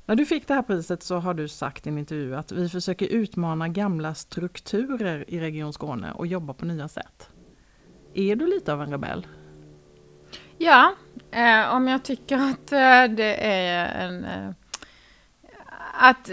när 0.06 0.14
du 0.14 0.26
fick 0.26 0.48
det 0.48 0.54
här 0.54 0.62
priset 0.62 1.02
så 1.02 1.16
har 1.16 1.34
du 1.34 1.48
sagt 1.48 1.86
i 1.86 1.90
en 1.90 1.98
intervju 1.98 2.36
att 2.36 2.52
vi 2.52 2.68
försöker 2.68 3.06
utmana 3.06 3.68
gamla 3.68 4.14
strukturer 4.14 5.24
i 5.28 5.40
Region 5.40 5.72
Skåne 5.72 6.12
och 6.12 6.26
jobba 6.26 6.54
på 6.54 6.64
nya 6.64 6.88
sätt. 6.88 7.30
Är 8.16 8.36
du 8.36 8.46
lite 8.46 8.72
av 8.72 8.82
en 8.82 8.90
rebell? 8.90 9.26
Ja, 10.58 10.94
eh, 11.30 11.74
om 11.74 11.88
jag 11.88 12.02
tycker 12.02 12.36
att 12.36 12.72
eh, 12.72 13.16
det 13.16 13.46
är 13.46 14.06
en... 14.06 14.24
Eh, 14.24 14.50
att 15.92 16.30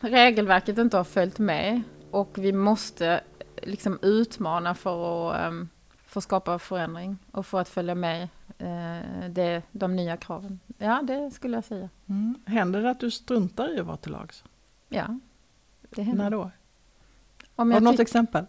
regelverket 0.00 0.78
inte 0.78 0.96
har 0.96 1.04
följt 1.04 1.38
med 1.38 1.82
och 2.10 2.38
vi 2.38 2.52
måste 2.52 3.20
liksom 3.62 3.98
utmana 4.02 4.74
för 4.74 5.30
att, 5.30 5.48
um, 5.48 5.68
för 6.04 6.20
att 6.20 6.24
skapa 6.24 6.58
förändring 6.58 7.18
och 7.30 7.46
för 7.46 7.60
att 7.60 7.68
följa 7.68 7.94
med 7.94 8.22
uh, 8.62 9.30
det, 9.30 9.62
de 9.72 9.96
nya 9.96 10.16
kraven. 10.16 10.60
Ja, 10.78 11.00
det 11.02 11.30
skulle 11.30 11.56
jag 11.56 11.64
säga. 11.64 11.88
Mm. 12.06 12.34
Händer 12.46 12.82
det 12.82 12.90
att 12.90 13.00
du 13.00 13.10
struntar 13.10 13.76
i 13.76 13.80
att 13.80 13.86
vara 13.86 13.96
till 13.96 14.12
lags? 14.12 14.44
Ja, 14.88 15.18
det 15.90 16.02
händer. 16.02 16.24
När 16.24 16.30
då? 16.30 16.50
Om 17.56 17.70
Har 17.70 17.80
du 17.80 17.84
något 17.84 18.00
exempel? 18.00 18.44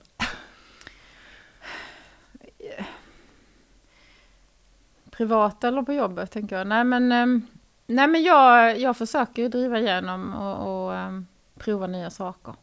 Privat 5.19 5.63
eller 5.63 5.81
på 5.81 5.93
jobbet 5.93 6.31
tänker 6.31 6.57
jag. 6.57 6.67
Nej 6.67 6.83
men, 6.83 7.11
ehm, 7.11 7.47
nej, 7.87 8.07
men 8.07 8.23
jag, 8.23 8.79
jag 8.79 8.97
försöker 8.97 9.41
ju 9.41 9.49
driva 9.49 9.79
igenom 9.79 10.33
och, 10.33 10.85
och 10.85 10.95
ehm, 10.95 11.27
prova 11.57 11.87
nya 11.87 12.09
saker. 12.09 12.55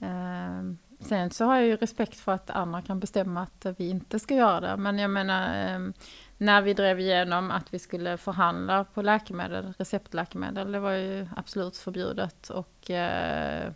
Ehm, 0.00 0.78
sen 1.00 1.30
så 1.30 1.44
har 1.44 1.54
jag 1.54 1.66
ju 1.66 1.76
respekt 1.76 2.20
för 2.20 2.32
att 2.32 2.50
andra 2.50 2.82
kan 2.82 3.00
bestämma 3.00 3.42
att 3.42 3.66
vi 3.78 3.90
inte 3.90 4.18
ska 4.18 4.34
göra 4.34 4.60
det. 4.60 4.76
Men 4.76 4.98
jag 4.98 5.10
menar, 5.10 5.92
när 6.38 6.62
vi 6.62 6.74
drev 6.74 7.00
igenom 7.00 7.50
att 7.50 7.74
vi 7.74 7.78
skulle 7.78 8.16
förhandla 8.16 8.84
på 8.84 9.02
läkemedel, 9.02 9.74
receptläkemedel, 9.78 10.72
det 10.72 10.80
var 10.80 10.92
ju 10.92 11.28
absolut 11.36 11.76
förbjudet. 11.76 12.50
Och 12.50 12.90
eh, 12.90 13.72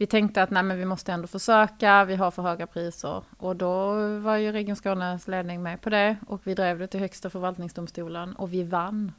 vi 0.00 0.06
tänkte 0.06 0.42
att 0.42 0.50
nej, 0.50 0.62
men 0.62 0.78
vi 0.78 0.84
måste 0.84 1.12
ändå 1.12 1.26
försöka, 1.26 2.04
vi 2.04 2.16
har 2.16 2.30
för 2.30 2.42
höga 2.42 2.66
priser. 2.66 3.22
Och 3.38 3.56
då 3.56 3.92
var 4.18 4.36
ju 4.36 4.52
Region 4.52 4.76
Skånes 4.76 5.28
ledning 5.28 5.62
med 5.62 5.80
på 5.80 5.90
det 5.90 6.16
och 6.26 6.40
vi 6.44 6.54
drev 6.54 6.78
det 6.78 6.86
till 6.86 7.00
Högsta 7.00 7.30
förvaltningsdomstolen 7.30 8.36
och 8.36 8.52
vi 8.52 8.62
vann. 8.62 9.12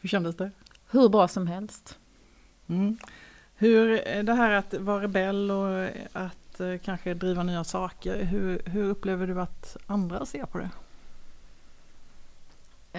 Hur 0.00 0.08
kändes 0.08 0.36
det? 0.36 0.50
Hur 0.90 1.08
bra 1.08 1.28
som 1.28 1.46
helst. 1.46 1.98
Mm. 2.66 2.98
Hur, 3.56 4.02
det 4.22 4.34
här 4.34 4.50
att 4.50 4.74
vara 4.74 5.02
rebell 5.02 5.50
och 5.50 5.88
att 6.12 6.60
eh, 6.60 6.78
kanske 6.84 7.14
driva 7.14 7.42
nya 7.42 7.64
saker, 7.64 8.24
hur, 8.24 8.62
hur 8.66 8.84
upplever 8.84 9.26
du 9.26 9.40
att 9.40 9.76
andra 9.86 10.26
ser 10.26 10.44
på 10.44 10.58
det? 10.58 10.70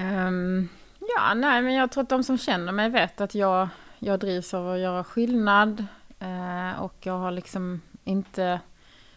Um, 0.01 0.69
ja, 0.99 1.33
nej 1.33 1.61
men 1.61 1.73
jag 1.73 1.91
tror 1.91 2.03
att 2.03 2.09
de 2.09 2.23
som 2.23 2.37
känner 2.37 2.71
mig 2.71 2.89
vet 2.89 3.21
att 3.21 3.35
jag, 3.35 3.67
jag 3.99 4.19
drivs 4.19 4.53
av 4.53 4.69
att 4.69 4.79
göra 4.79 5.03
skillnad. 5.03 5.85
Eh, 6.23 6.81
och 6.81 6.95
jag 6.99 7.17
har 7.17 7.31
liksom 7.31 7.81
inte... 8.03 8.59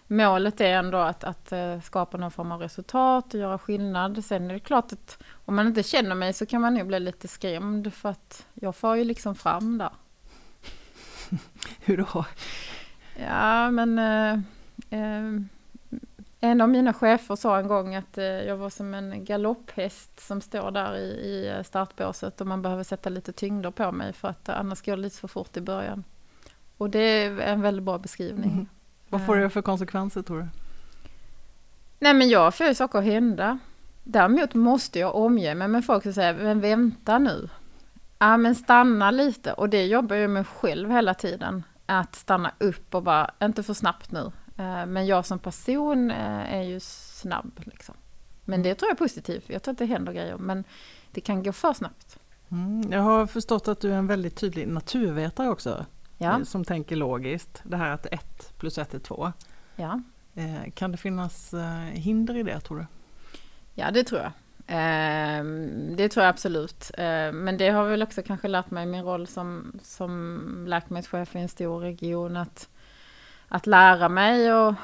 Målet 0.08 0.60
är 0.60 0.72
ändå 0.72 0.98
att, 0.98 1.24
att 1.24 1.52
uh, 1.52 1.80
skapa 1.80 2.16
någon 2.16 2.30
form 2.30 2.52
av 2.52 2.60
resultat 2.60 3.34
och 3.34 3.40
göra 3.40 3.58
skillnad. 3.58 4.24
Sen 4.24 4.50
är 4.50 4.54
det 4.54 4.60
klart 4.60 4.92
att 4.92 5.22
om 5.44 5.56
man 5.56 5.66
inte 5.66 5.82
känner 5.82 6.14
mig 6.14 6.32
så 6.32 6.46
kan 6.46 6.60
man 6.60 6.74
nog 6.74 6.86
bli 6.86 7.00
lite 7.00 7.28
skrämd 7.28 7.94
för 7.94 8.08
att 8.08 8.46
jag 8.54 8.76
får 8.76 8.96
ju 8.96 9.04
liksom 9.04 9.34
fram 9.34 9.78
där. 9.78 9.90
Hur 11.80 11.96
då? 11.96 12.24
Ja, 13.16 13.70
men 13.70 13.98
uh, 13.98 14.38
uh, 14.92 15.40
en 16.40 16.60
av 16.60 16.68
mina 16.68 16.92
chefer 16.92 17.36
sa 17.36 17.58
en 17.58 17.68
gång 17.68 17.94
att 17.94 18.16
jag 18.16 18.56
var 18.56 18.70
som 18.70 18.94
en 18.94 19.24
galopphäst 19.24 20.20
som 20.20 20.40
står 20.40 20.70
där 20.70 20.96
i, 20.96 21.08
i 21.08 21.62
startbåset 21.64 22.40
och 22.40 22.46
man 22.46 22.62
behöver 22.62 22.82
sätta 22.82 23.10
lite 23.10 23.32
tyngder 23.32 23.70
på 23.70 23.92
mig 23.92 24.12
för 24.12 24.28
att 24.28 24.48
annars 24.48 24.82
går 24.82 24.96
det 24.96 25.02
lite 25.02 25.16
för 25.16 25.28
fort 25.28 25.56
i 25.56 25.60
början. 25.60 26.04
Och 26.76 26.90
det 26.90 26.98
är 26.98 27.40
en 27.40 27.60
väldigt 27.60 27.84
bra 27.84 27.98
beskrivning. 27.98 28.52
Mm. 28.52 28.66
Vad 29.08 29.26
får 29.26 29.36
det 29.36 29.50
för 29.50 29.62
konsekvenser 29.62 30.22
tror 30.22 30.38
du? 30.38 30.48
Nej 31.98 32.14
men 32.14 32.28
jag 32.28 32.54
får 32.54 32.66
ju 32.66 32.74
saker 32.74 32.98
att 32.98 33.04
hända. 33.04 33.58
Däremot 34.04 34.54
måste 34.54 34.98
jag 34.98 35.14
omge 35.14 35.54
mig 35.54 35.68
med 35.68 35.84
folk 35.84 36.02
som 36.02 36.12
säger, 36.12 36.34
men 36.34 36.60
vänta 36.60 37.18
nu. 37.18 37.48
Ja 38.18 38.36
men 38.36 38.54
stanna 38.54 39.10
lite 39.10 39.52
och 39.52 39.68
det 39.68 39.86
jobbar 39.86 40.16
jag 40.16 40.30
med 40.30 40.46
själv 40.46 40.90
hela 40.90 41.14
tiden. 41.14 41.62
Att 41.86 42.14
stanna 42.14 42.52
upp 42.58 42.94
och 42.94 43.02
bara, 43.02 43.30
inte 43.42 43.62
för 43.62 43.74
snabbt 43.74 44.12
nu. 44.12 44.32
Eh, 44.56 44.86
men 44.86 45.06
jag 45.06 45.26
som 45.26 45.38
person 45.38 46.10
eh, 46.10 46.54
är 46.54 46.62
ju 46.62 46.80
snabb 46.80 47.60
liksom. 47.64 47.94
Men 48.44 48.62
det 48.62 48.74
tror 48.74 48.88
jag 48.88 48.94
är 48.94 48.98
positivt, 48.98 49.44
jag 49.46 49.62
tror 49.62 49.72
att 49.72 49.78
det 49.78 49.86
händer 49.86 50.12
grejer. 50.12 50.36
Men 50.36 50.64
det 51.10 51.20
kan 51.20 51.42
gå 51.42 51.52
för 51.52 51.72
snabbt. 51.72 52.18
Mm, 52.48 52.92
jag 52.92 53.00
har 53.00 53.26
förstått 53.26 53.68
att 53.68 53.80
du 53.80 53.92
är 53.92 53.96
en 53.96 54.06
väldigt 54.06 54.36
tydlig 54.36 54.68
naturvetare 54.68 55.48
också. 55.48 55.86
Ja. 56.18 56.38
Eh, 56.38 56.44
som 56.44 56.64
tänker 56.64 56.96
logiskt. 56.96 57.62
Det 57.64 57.76
här 57.76 57.90
att 57.90 58.06
ett 58.06 58.52
plus 58.58 58.78
ett 58.78 58.94
är 58.94 58.98
två. 58.98 59.32
Ja. 59.76 60.00
Kan 60.74 60.92
det 60.92 60.98
finnas 60.98 61.54
hinder 61.92 62.36
i 62.36 62.42
det 62.42 62.60
tror 62.60 62.78
du? 62.78 62.86
Ja 63.74 63.90
det 63.90 64.04
tror 64.04 64.20
jag. 64.20 64.32
Ehm, 64.66 65.96
det 65.96 66.08
tror 66.08 66.24
jag 66.24 66.30
absolut. 66.30 66.90
Ehm, 66.98 67.44
men 67.44 67.56
det 67.56 67.68
har 67.68 67.84
väl 67.84 68.02
också 68.02 68.22
kanske 68.22 68.48
lärt 68.48 68.70
mig 68.70 68.86
min 68.86 69.02
roll 69.02 69.26
som, 69.26 69.78
som 69.82 70.64
läkemedelschef 70.68 71.36
i 71.36 71.38
en 71.38 71.48
stor 71.48 71.80
region 71.80 72.36
att, 72.36 72.68
att 73.48 73.66
lära 73.66 74.08
mig 74.08 74.52
och 74.52 74.74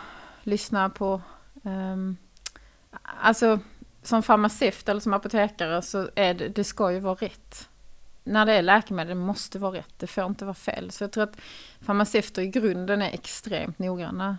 lyssna 0.42 0.90
på 0.90 1.20
um, 1.62 2.16
Alltså 3.20 3.58
som 4.02 4.22
farmaceut 4.22 4.88
eller 4.88 5.00
som 5.00 5.12
apotekare 5.12 5.82
så 5.82 6.08
är 6.14 6.34
det, 6.34 6.48
det 6.48 6.64
ska 6.64 6.92
ju 6.92 7.00
vara 7.00 7.14
rätt. 7.14 7.68
När 8.24 8.46
det 8.46 8.52
är 8.52 8.62
läkemedel 8.62 9.08
det 9.08 9.24
måste 9.24 9.58
vara 9.58 9.76
rätt, 9.76 9.94
det 9.96 10.06
får 10.06 10.26
inte 10.26 10.44
vara 10.44 10.54
fel. 10.54 10.90
Så 10.90 11.04
jag 11.04 11.12
tror 11.12 11.24
att 11.24 11.36
farmaceuter 11.80 12.42
i 12.42 12.46
grunden 12.46 13.02
är 13.02 13.10
extremt 13.10 13.78
noggranna. 13.78 14.38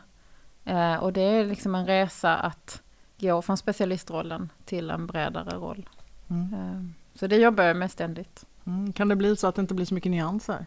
Uh, 0.70 0.96
och 0.96 1.14
det 1.14 1.22
är 1.22 1.46
liksom 1.46 1.76
en 1.76 1.86
resa 1.86 2.36
att 2.36 2.82
gå 3.20 3.42
från 3.42 3.58
specialistrollen 3.58 4.50
till 4.66 4.90
en 4.90 5.08
bredare 5.08 5.56
roll. 5.56 5.90
Mm. 6.30 6.54
Uh, 6.54 6.90
så 7.16 7.28
det 7.28 7.36
jobbar 7.36 7.64
jag 7.64 7.78
med 7.78 7.92
ständigt. 7.92 8.46
Mm. 8.66 8.94
Kan 8.94 9.08
det 9.08 9.16
bli 9.16 9.36
så 9.36 9.48
att 9.48 9.56
det 9.56 9.62
inte 9.62 9.74
blir 9.74 9.86
så 9.86 9.94
mycket 9.94 10.12
nyanser? 10.12 10.66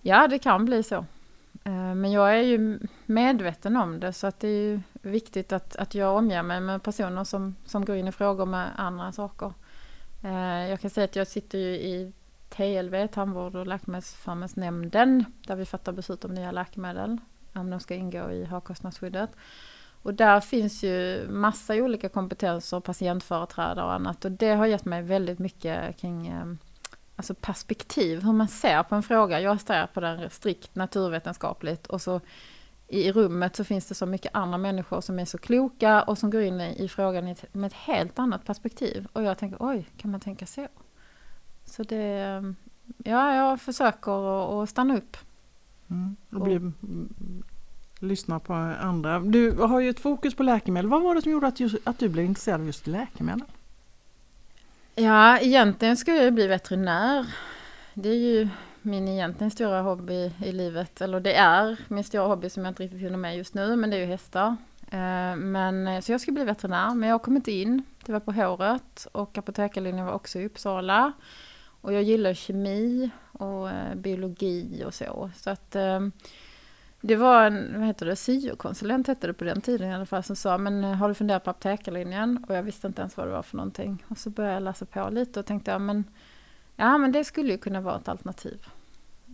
Ja, 0.00 0.28
det 0.28 0.38
kan 0.38 0.64
bli 0.64 0.82
så. 0.82 1.06
Eh, 1.64 1.94
men 1.94 2.12
jag 2.12 2.38
är 2.38 2.42
ju 2.42 2.78
medveten 3.06 3.76
om 3.76 4.00
det 4.00 4.12
så 4.12 4.26
att 4.26 4.40
det 4.40 4.48
är 4.48 4.82
viktigt 4.92 5.52
att, 5.52 5.76
att 5.76 5.94
jag 5.94 6.16
omger 6.16 6.42
mig 6.42 6.60
med 6.60 6.82
personer 6.82 7.24
som, 7.24 7.56
som 7.64 7.84
går 7.84 7.96
in 7.96 8.08
i 8.08 8.12
frågor 8.12 8.46
med 8.46 8.70
andra 8.76 9.12
saker. 9.12 9.52
Eh, 10.22 10.68
jag 10.70 10.80
kan 10.80 10.90
säga 10.90 11.04
att 11.04 11.16
jag 11.16 11.26
sitter 11.26 11.58
ju 11.58 11.74
i 11.74 12.12
TLV, 12.48 13.06
Tandvård 13.06 13.56
och 13.56 13.66
läkemedelsförmånsnämnden, 13.66 15.24
där 15.46 15.56
vi 15.56 15.64
fattar 15.64 15.92
beslut 15.92 16.24
om 16.24 16.34
nya 16.34 16.50
läkemedel, 16.50 17.18
om 17.52 17.70
de 17.70 17.80
ska 17.80 17.94
ingå 17.94 18.30
i 18.30 18.44
högkostnadsskyddet. 18.44 19.30
Och 20.02 20.14
där 20.14 20.40
finns 20.40 20.84
ju 20.84 21.28
massa 21.30 21.74
olika 21.74 22.08
kompetenser, 22.08 22.80
patientföreträdare 22.80 23.84
och 23.84 23.92
annat 23.92 24.24
och 24.24 24.32
det 24.32 24.50
har 24.50 24.66
gett 24.66 24.84
mig 24.84 25.02
väldigt 25.02 25.38
mycket 25.38 25.96
kring 25.96 26.26
eh, 26.26 26.44
alltså 27.16 27.34
perspektiv, 27.34 28.22
hur 28.22 28.32
man 28.32 28.48
ser 28.48 28.82
på 28.82 28.94
en 28.94 29.02
fråga. 29.02 29.40
Jag 29.40 29.60
ser 29.60 29.86
på 29.86 30.00
den 30.00 30.30
strikt 30.30 30.74
naturvetenskapligt 30.74 31.86
och 31.86 32.02
så 32.02 32.20
i 32.92 33.12
rummet 33.12 33.56
så 33.56 33.64
finns 33.64 33.86
det 33.86 33.94
så 33.94 34.06
mycket 34.06 34.34
andra 34.34 34.58
människor 34.58 35.00
som 35.00 35.18
är 35.18 35.24
så 35.24 35.38
kloka 35.38 36.02
och 36.02 36.18
som 36.18 36.30
går 36.30 36.42
in 36.42 36.60
i, 36.60 36.88
frågan 36.88 37.34
med 37.52 37.66
ett 37.66 37.72
helt 37.72 38.18
annat 38.18 38.44
perspektiv. 38.44 39.06
Och 39.12 39.22
jag 39.22 39.38
tänker, 39.38 39.56
oj, 39.60 39.86
kan 39.96 40.10
man 40.10 40.20
tänka 40.20 40.46
så? 40.46 40.68
Så 41.64 41.82
det, 41.82 42.54
ja, 43.04 43.34
jag 43.34 43.60
försöker 43.60 44.62
att 44.62 44.68
stanna 44.68 44.96
upp. 44.96 45.16
Mm, 45.90 46.16
och 46.30 46.40
bli, 46.40 46.56
och, 46.56 46.62
lyssna 48.02 48.40
på 48.40 48.52
andra. 48.52 49.20
Du 49.20 49.52
har 49.52 49.80
ju 49.80 49.90
ett 49.90 50.00
fokus 50.00 50.34
på 50.34 50.42
läkemedel. 50.42 50.90
Vad 50.90 51.02
var 51.02 51.14
det 51.14 51.22
som 51.22 51.32
gjorde 51.32 51.46
att, 51.46 51.60
just, 51.60 51.76
att 51.84 51.98
du 51.98 52.08
blev 52.08 52.24
intresserad 52.24 52.60
av 52.60 52.66
just 52.66 52.86
läkemedel? 52.86 53.44
Ja, 54.94 55.38
egentligen 55.38 55.96
skulle 55.96 56.24
jag 56.24 56.34
bli 56.34 56.46
veterinär. 56.46 57.26
Det 57.94 58.08
är 58.08 58.14
ju 58.14 58.48
min 58.82 59.08
egentligen 59.08 59.50
stora 59.50 59.82
hobby 59.82 60.32
i 60.44 60.52
livet. 60.52 61.00
Eller 61.00 61.20
det 61.20 61.34
är 61.34 61.76
min 61.88 62.04
stora 62.04 62.26
hobby 62.26 62.48
som 62.48 62.64
jag 62.64 62.70
inte 62.70 62.82
riktigt 62.82 63.00
hinner 63.00 63.18
med 63.18 63.36
just 63.36 63.54
nu, 63.54 63.76
men 63.76 63.90
det 63.90 63.96
är 63.96 64.00
ju 64.00 64.06
hästar. 64.06 64.56
Eh, 64.90 65.36
men, 65.36 65.88
eh, 65.88 66.00
så 66.00 66.12
jag 66.12 66.20
skulle 66.20 66.34
bli 66.34 66.44
veterinär, 66.44 66.94
men 66.94 67.08
jag 67.08 67.22
kom 67.22 67.36
inte 67.36 67.52
in. 67.52 67.82
Det 68.06 68.12
var 68.12 68.20
på 68.20 68.32
håret 68.32 69.06
och 69.12 69.38
apotekarlinjen 69.38 70.06
var 70.06 70.12
också 70.12 70.38
i 70.38 70.46
Uppsala. 70.46 71.12
Och 71.80 71.92
jag 71.92 72.02
gillar 72.02 72.34
kemi 72.34 73.10
och 73.32 73.70
eh, 73.70 73.94
biologi 73.94 74.82
och 74.86 74.94
så. 74.94 75.30
Så 75.36 75.50
att 75.50 75.76
det 77.04 77.16
var 77.16 77.46
en, 77.46 77.78
vad 77.78 77.86
heter 77.86 78.06
det, 78.06 78.16
syokonsulent 78.16 79.06
hette 79.06 79.26
det 79.26 79.32
på 79.32 79.44
den 79.44 79.60
tiden 79.60 79.90
i 79.90 79.94
alla 79.94 80.06
fall, 80.06 80.22
som 80.22 80.36
sa, 80.36 80.58
men 80.58 80.84
har 80.84 81.08
du 81.08 81.14
funderat 81.14 81.44
på 81.44 81.50
apotekarlinjen? 81.50 82.44
Och 82.48 82.56
jag 82.56 82.62
visste 82.62 82.86
inte 82.86 83.00
ens 83.00 83.16
vad 83.16 83.26
det 83.26 83.32
var 83.32 83.42
för 83.42 83.56
någonting. 83.56 84.04
Och 84.08 84.18
så 84.18 84.30
började 84.30 84.54
jag 84.54 84.62
läsa 84.62 84.86
på 84.86 85.08
lite 85.10 85.40
och 85.40 85.46
tänkte, 85.46 85.70
ja 85.70 85.78
men, 85.78 86.04
ja, 86.76 86.98
men 86.98 87.12
det 87.12 87.24
skulle 87.24 87.52
ju 87.52 87.58
kunna 87.58 87.80
vara 87.80 87.96
ett 87.96 88.08
alternativ. 88.08 88.66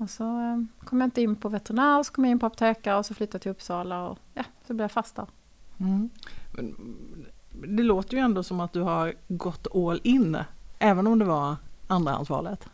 Och 0.00 0.10
så 0.10 0.24
eh, 0.24 0.86
kom 0.86 1.00
jag 1.00 1.06
inte 1.06 1.22
in 1.22 1.36
på 1.36 1.48
veterinär, 1.48 2.02
så 2.02 2.12
kom 2.12 2.24
jag 2.24 2.30
in 2.30 2.38
på 2.38 2.46
apotekare 2.46 2.98
och 2.98 3.06
så 3.06 3.14
flyttade 3.14 3.36
jag 3.36 3.42
till 3.42 3.50
Uppsala 3.50 4.08
och 4.08 4.18
ja, 4.34 4.44
så 4.66 4.74
blev 4.74 4.84
jag 4.84 4.92
fast 4.92 5.16
där. 5.16 5.26
Mm. 5.80 6.10
Det 7.50 7.82
låter 7.82 8.16
ju 8.16 8.22
ändå 8.22 8.42
som 8.42 8.60
att 8.60 8.72
du 8.72 8.80
har 8.80 9.14
gått 9.28 9.66
all 9.74 10.00
in, 10.04 10.38
även 10.78 11.06
om 11.06 11.18
det 11.18 11.24
var 11.24 11.56
andrahandsvalet. 11.86 12.68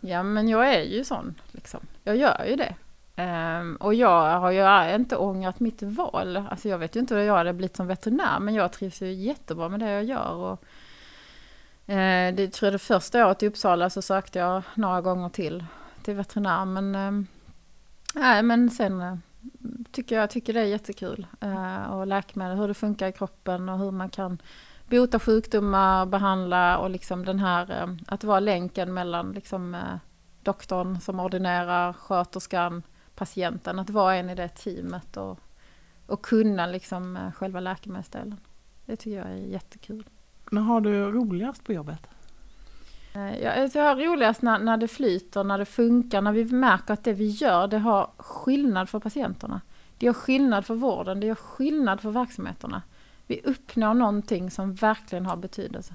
Ja 0.00 0.22
men 0.22 0.48
jag 0.48 0.74
är 0.74 0.82
ju 0.82 1.04
sån, 1.04 1.34
liksom. 1.52 1.80
jag 2.04 2.16
gör 2.16 2.44
ju 2.44 2.56
det. 2.56 2.74
Um, 3.18 3.76
och 3.76 3.94
jag 3.94 4.40
har 4.40 4.50
ju 4.50 4.94
inte 4.94 5.16
ångrat 5.16 5.60
mitt 5.60 5.82
val. 5.82 6.36
Alltså 6.36 6.68
jag 6.68 6.78
vet 6.78 6.96
ju 6.96 7.00
inte 7.00 7.14
hur 7.14 7.22
jag 7.22 7.36
hade 7.36 7.52
blivit 7.52 7.76
som 7.76 7.86
veterinär, 7.86 8.40
men 8.40 8.54
jag 8.54 8.72
trivs 8.72 9.02
ju 9.02 9.12
jättebra 9.12 9.68
med 9.68 9.80
det 9.80 9.90
jag 9.90 10.04
gör. 10.04 10.34
Och, 10.34 10.64
Eh, 11.88 12.34
det 12.34 12.52
tror 12.52 12.66
jag 12.66 12.74
det 12.74 12.78
första 12.78 13.26
året 13.26 13.42
i 13.42 13.46
Uppsala 13.46 13.90
så 13.90 14.02
sökte 14.02 14.38
jag 14.38 14.62
några 14.74 15.00
gånger 15.00 15.28
till 15.28 15.64
till 16.02 16.14
veterinär, 16.14 16.64
men 16.64 16.94
uh, 16.94 18.42
men 18.42 18.70
sen 18.70 19.00
eh, 19.00 19.16
tycker 19.92 20.16
jag 20.16 20.30
tycker 20.30 20.52
det 20.52 20.60
är 20.60 20.64
jättekul. 20.64 21.26
Uh, 21.44 21.92
och 21.92 22.06
läkemedel, 22.06 22.58
hur 22.58 22.68
det 22.68 22.74
funkar 22.74 23.08
i 23.08 23.12
kroppen 23.12 23.68
och 23.68 23.78
hur 23.78 23.90
man 23.90 24.08
kan 24.08 24.38
bota 24.90 25.18
sjukdomar, 25.18 26.06
behandla 26.06 26.78
och 26.78 26.90
liksom 26.90 27.24
den 27.24 27.38
här 27.38 27.96
att 28.06 28.24
vara 28.24 28.40
länken 28.40 28.94
mellan 28.94 29.32
liksom 29.32 29.76
doktorn 30.42 31.00
som 31.00 31.20
ordinerar, 31.20 31.92
sköterskan, 31.92 32.82
patienten, 33.14 33.78
att 33.78 33.90
vara 33.90 34.16
en 34.16 34.30
i 34.30 34.34
det 34.34 34.48
teamet 34.48 35.16
och, 35.16 35.38
och 36.06 36.24
kunna 36.24 36.66
liksom 36.66 37.16
eh, 37.16 37.32
själva 37.32 37.60
läkemedelsdelen. 37.60 38.40
Det 38.86 38.96
tycker 38.96 39.18
jag 39.18 39.26
är 39.26 39.36
jättekul. 39.36 40.04
När 40.50 40.62
har 40.62 40.80
du 40.80 41.12
roligast 41.12 41.64
på 41.64 41.72
jobbet? 41.72 42.08
Eh, 43.14 43.42
jag, 43.42 43.58
alltså 43.58 43.78
jag 43.78 43.86
har 43.86 43.96
roligast 43.96 44.42
när, 44.42 44.58
när 44.58 44.76
det 44.76 44.88
flyter, 44.88 45.44
när 45.44 45.58
det 45.58 45.64
funkar, 45.64 46.22
när 46.22 46.32
vi 46.32 46.44
märker 46.44 46.94
att 46.94 47.04
det 47.04 47.12
vi 47.12 47.28
gör, 47.28 47.66
det 47.66 47.78
har 47.78 48.10
skillnad 48.16 48.88
för 48.88 49.00
patienterna. 49.00 49.60
Det 49.98 50.06
gör 50.06 50.12
skillnad 50.12 50.66
för 50.66 50.74
vården, 50.74 51.20
det 51.20 51.26
gör 51.26 51.34
skillnad 51.34 52.00
för 52.00 52.10
verksamheterna. 52.10 52.82
Vi 53.26 53.40
uppnår 53.44 53.94
någonting 53.94 54.50
som 54.50 54.74
verkligen 54.74 55.26
har 55.26 55.36
betydelse. 55.36 55.94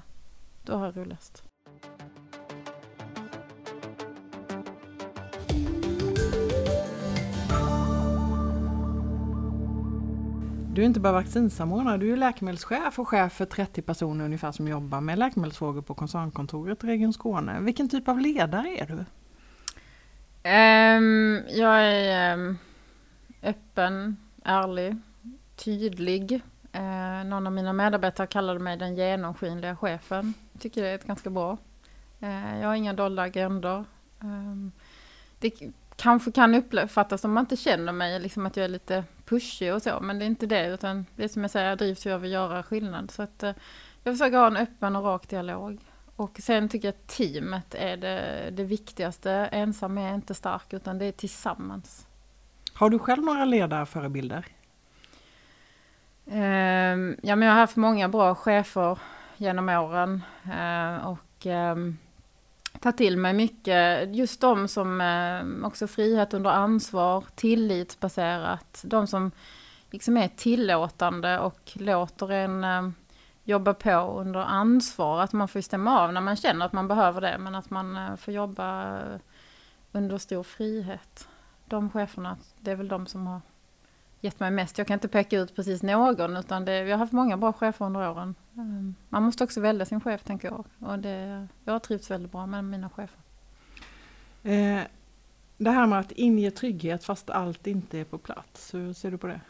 Då 0.62 0.76
har 0.76 0.86
jag 0.86 0.96
roligast. 0.96 1.42
Du 10.74 10.82
är 10.82 10.86
inte 10.86 11.00
bara 11.00 11.12
vaccinsamordnare, 11.12 11.98
du 11.98 12.12
är 12.12 12.16
läkemedelschef 12.16 12.98
och 12.98 13.08
chef 13.08 13.32
för 13.32 13.44
30 13.44 13.82
personer 13.82 14.24
ungefär 14.24 14.52
som 14.52 14.68
jobbar 14.68 15.00
med 15.00 15.18
läkemedelsfrågor 15.18 15.82
på 15.82 15.94
koncernkontoret 15.94 16.84
i 16.84 16.86
Region 16.86 17.12
Skåne. 17.12 17.60
Vilken 17.60 17.88
typ 17.88 18.08
av 18.08 18.20
ledare 18.20 18.76
är 18.78 18.86
du? 18.86 18.94
Um, 20.50 21.42
jag 21.48 21.82
är 21.82 22.34
um, 22.34 22.58
öppen, 23.42 24.16
ärlig, 24.44 24.96
tydlig. 25.56 26.40
Uh, 26.76 27.24
någon 27.26 27.46
av 27.46 27.52
mina 27.52 27.72
medarbetare 27.72 28.26
kallade 28.26 28.58
mig 28.58 28.76
den 28.76 28.96
genomskinliga 28.96 29.76
chefen. 29.76 30.34
Jag 30.52 30.62
tycker 30.62 30.82
det 30.82 30.88
är 30.88 30.94
ett 30.94 31.06
ganska 31.06 31.30
bra. 31.30 31.58
Uh, 32.22 32.60
jag 32.60 32.68
har 32.68 32.74
inga 32.74 32.92
dolda 32.92 33.22
agendor. 33.22 33.84
Um, 34.20 34.30
ehm, 34.30 34.72
det 35.38 35.52
kanske 35.96 36.32
kan 36.32 36.54
uppfattas 36.54 37.24
om 37.24 37.32
man 37.32 37.42
inte 37.42 37.56
känner 37.56 37.92
mig, 37.92 38.20
liksom 38.20 38.46
att 38.46 38.56
jag 38.56 38.64
är 38.64 38.68
lite 38.68 39.04
pushig 39.24 39.74
och 39.74 39.82
så, 39.82 40.00
men 40.00 40.18
det 40.18 40.24
är 40.24 40.26
inte 40.26 40.46
det, 40.46 40.66
utan 40.66 41.06
det 41.16 41.24
är 41.24 41.28
som 41.28 41.42
jag 41.42 41.50
säger, 41.50 41.68
jag 41.68 41.78
drivs 41.78 42.06
ju 42.06 42.12
av 42.12 42.22
att 42.22 42.28
göra 42.28 42.62
skillnad. 42.62 43.10
Så 43.10 43.22
att 43.22 43.42
eh, 43.42 43.52
jag 44.02 44.14
försöker 44.14 44.38
ha 44.38 44.46
en 44.46 44.56
öppen 44.56 44.96
och 44.96 45.04
rak 45.04 45.28
dialog. 45.28 45.80
Och 46.16 46.38
sen 46.42 46.68
tycker 46.68 46.88
jag 46.88 46.92
att 46.92 47.06
teamet 47.06 47.74
är 47.74 47.96
det, 47.96 48.50
det 48.52 48.64
viktigaste. 48.64 49.32
Ensam 49.32 49.98
är 49.98 50.14
inte 50.14 50.34
stark, 50.34 50.72
utan 50.72 50.98
det 50.98 51.04
är 51.04 51.12
tillsammans. 51.12 52.06
Har 52.74 52.90
du 52.90 52.98
själv 52.98 53.24
några 53.24 53.44
ledarförebilder? 53.44 54.46
Um, 56.24 57.16
ja, 57.22 57.36
men 57.36 57.42
jag 57.42 57.54
har 57.54 57.60
haft 57.60 57.76
många 57.76 58.08
bra 58.08 58.34
chefer 58.34 58.98
genom 59.36 59.68
åren. 59.68 60.22
Uh, 60.46 61.06
och 61.06 61.46
um, 61.46 61.98
ta 62.80 62.92
till 62.92 63.16
mig 63.16 63.32
mycket. 63.32 64.14
Just 64.14 64.40
de 64.40 64.68
som 64.68 65.00
eh, 65.00 65.66
också 65.66 65.86
frihet 65.86 66.34
under 66.34 66.50
ansvar, 66.50 67.24
tillitsbaserat. 67.34 68.84
De 68.84 69.06
som 69.06 69.30
liksom 69.90 70.16
är 70.16 70.28
tillåtande 70.28 71.38
och 71.38 71.72
låter 71.74 72.30
en 72.30 72.64
eh, 72.64 72.88
jobba 73.44 73.74
på 73.74 74.20
under 74.20 74.40
ansvar. 74.40 75.20
Att 75.20 75.32
man 75.32 75.48
får 75.48 75.60
stämma 75.60 76.00
av 76.00 76.12
när 76.12 76.20
man 76.20 76.36
känner 76.36 76.66
att 76.66 76.72
man 76.72 76.88
behöver 76.88 77.20
det, 77.20 77.38
men 77.38 77.54
att 77.54 77.70
man 77.70 77.96
eh, 77.96 78.16
får 78.16 78.34
jobba 78.34 78.98
under 79.92 80.18
stor 80.18 80.42
frihet. 80.42 81.28
De 81.64 81.90
cheferna, 81.90 82.36
det 82.60 82.70
är 82.70 82.76
väl 82.76 82.88
de 82.88 83.06
som 83.06 83.26
har 83.26 83.40
gett 84.20 84.40
mig 84.40 84.50
mest. 84.50 84.78
Jag 84.78 84.86
kan 84.86 84.94
inte 84.94 85.08
peka 85.08 85.38
ut 85.38 85.56
precis 85.56 85.82
någon, 85.82 86.36
utan 86.36 86.64
det, 86.64 86.82
vi 86.82 86.90
har 86.90 86.98
haft 86.98 87.12
många 87.12 87.36
bra 87.36 87.52
chefer 87.52 87.84
under 87.86 88.10
åren. 88.10 88.34
Ehm, 88.58 88.94
man 89.08 89.22
måste 89.22 89.44
också 89.44 89.60
välja 89.60 89.86
sin 89.86 90.00
chef, 90.00 90.24
tänker 90.24 90.48
jag. 90.48 90.64
Och 90.78 90.98
det, 90.98 91.48
jag 91.64 91.72
har 91.72 91.80
trivts 91.80 92.10
väldigt 92.10 92.32
bra 92.32 92.46
med 92.46 92.64
mina 92.64 92.90
chefer. 92.90 93.18
Eh, 94.42 94.82
det 95.56 95.70
här 95.70 95.86
med 95.86 95.98
att 95.98 96.12
inge 96.12 96.50
trygghet 96.50 97.04
fast 97.04 97.30
allt 97.30 97.66
inte 97.66 97.98
är 97.98 98.04
på 98.04 98.18
plats, 98.18 98.74
hur 98.74 98.92
ser 98.92 99.10
du 99.10 99.18
på 99.18 99.26
det? 99.26 99.40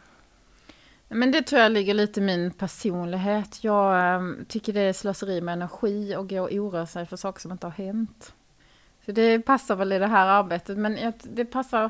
Men 1.07 1.31
det 1.31 1.41
tror 1.41 1.61
jag 1.61 1.71
ligger 1.71 1.93
lite 1.93 2.19
i 2.19 2.23
min 2.23 2.51
personlighet. 2.51 3.63
Jag 3.63 4.15
um, 4.15 4.45
tycker 4.47 4.73
det 4.73 4.79
är 4.79 4.93
slöseri 4.93 5.41
med 5.41 5.53
energi 5.53 6.15
och 6.15 6.29
gå 6.29 6.41
och 6.41 6.53
oroa 6.53 6.85
sig 6.85 7.05
för 7.05 7.17
saker 7.17 7.41
som 7.41 7.51
inte 7.51 7.67
har 7.67 7.71
hänt. 7.71 8.33
Så 9.05 9.11
det 9.11 9.39
passar 9.39 9.75
väl 9.75 9.91
i 9.91 9.99
det 9.99 10.07
här 10.07 10.27
arbetet, 10.27 10.77
men 10.77 11.13
det 11.23 11.45
passar 11.45 11.89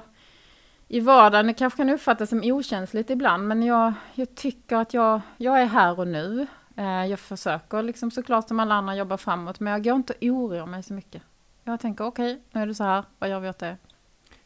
i 0.88 1.00
vardagen. 1.00 1.48
Det 1.48 1.54
kanske 1.54 1.78
kan 1.78 1.90
uppfattas 1.90 2.30
som 2.30 2.42
okänsligt 2.44 3.10
ibland, 3.10 3.48
men 3.48 3.64
jag, 3.64 3.94
jag 4.14 4.36
tycker 4.36 4.76
att 4.76 4.94
jag, 4.94 5.22
jag 5.38 5.62
är 5.62 5.66
här 5.66 6.00
och 6.00 6.08
nu. 6.08 6.48
Eh, 6.76 7.06
jag 7.06 7.20
försöker 7.20 7.84
liksom 7.84 8.12
såklart 8.12 8.48
som 8.48 8.60
alla 8.60 8.76
andra 8.76 8.96
jobba 8.96 9.18
framåt, 9.18 9.60
men 9.60 9.74
jag 9.74 9.84
går 9.84 9.96
inte 9.96 10.14
och 10.14 10.24
oroar 10.24 10.66
mig 10.66 10.84
så 10.84 10.94
mycket. 10.94 11.22
Jag 11.64 11.80
tänker 11.80 12.06
okej, 12.06 12.34
okay, 12.34 12.44
nu 12.52 12.62
är 12.62 12.68
det 12.68 12.76
så 12.76 12.84
här, 12.84 13.04
vad 13.20 13.30
gör 13.30 13.40
vi 13.40 13.50
åt 13.50 13.60
det? 13.60 13.78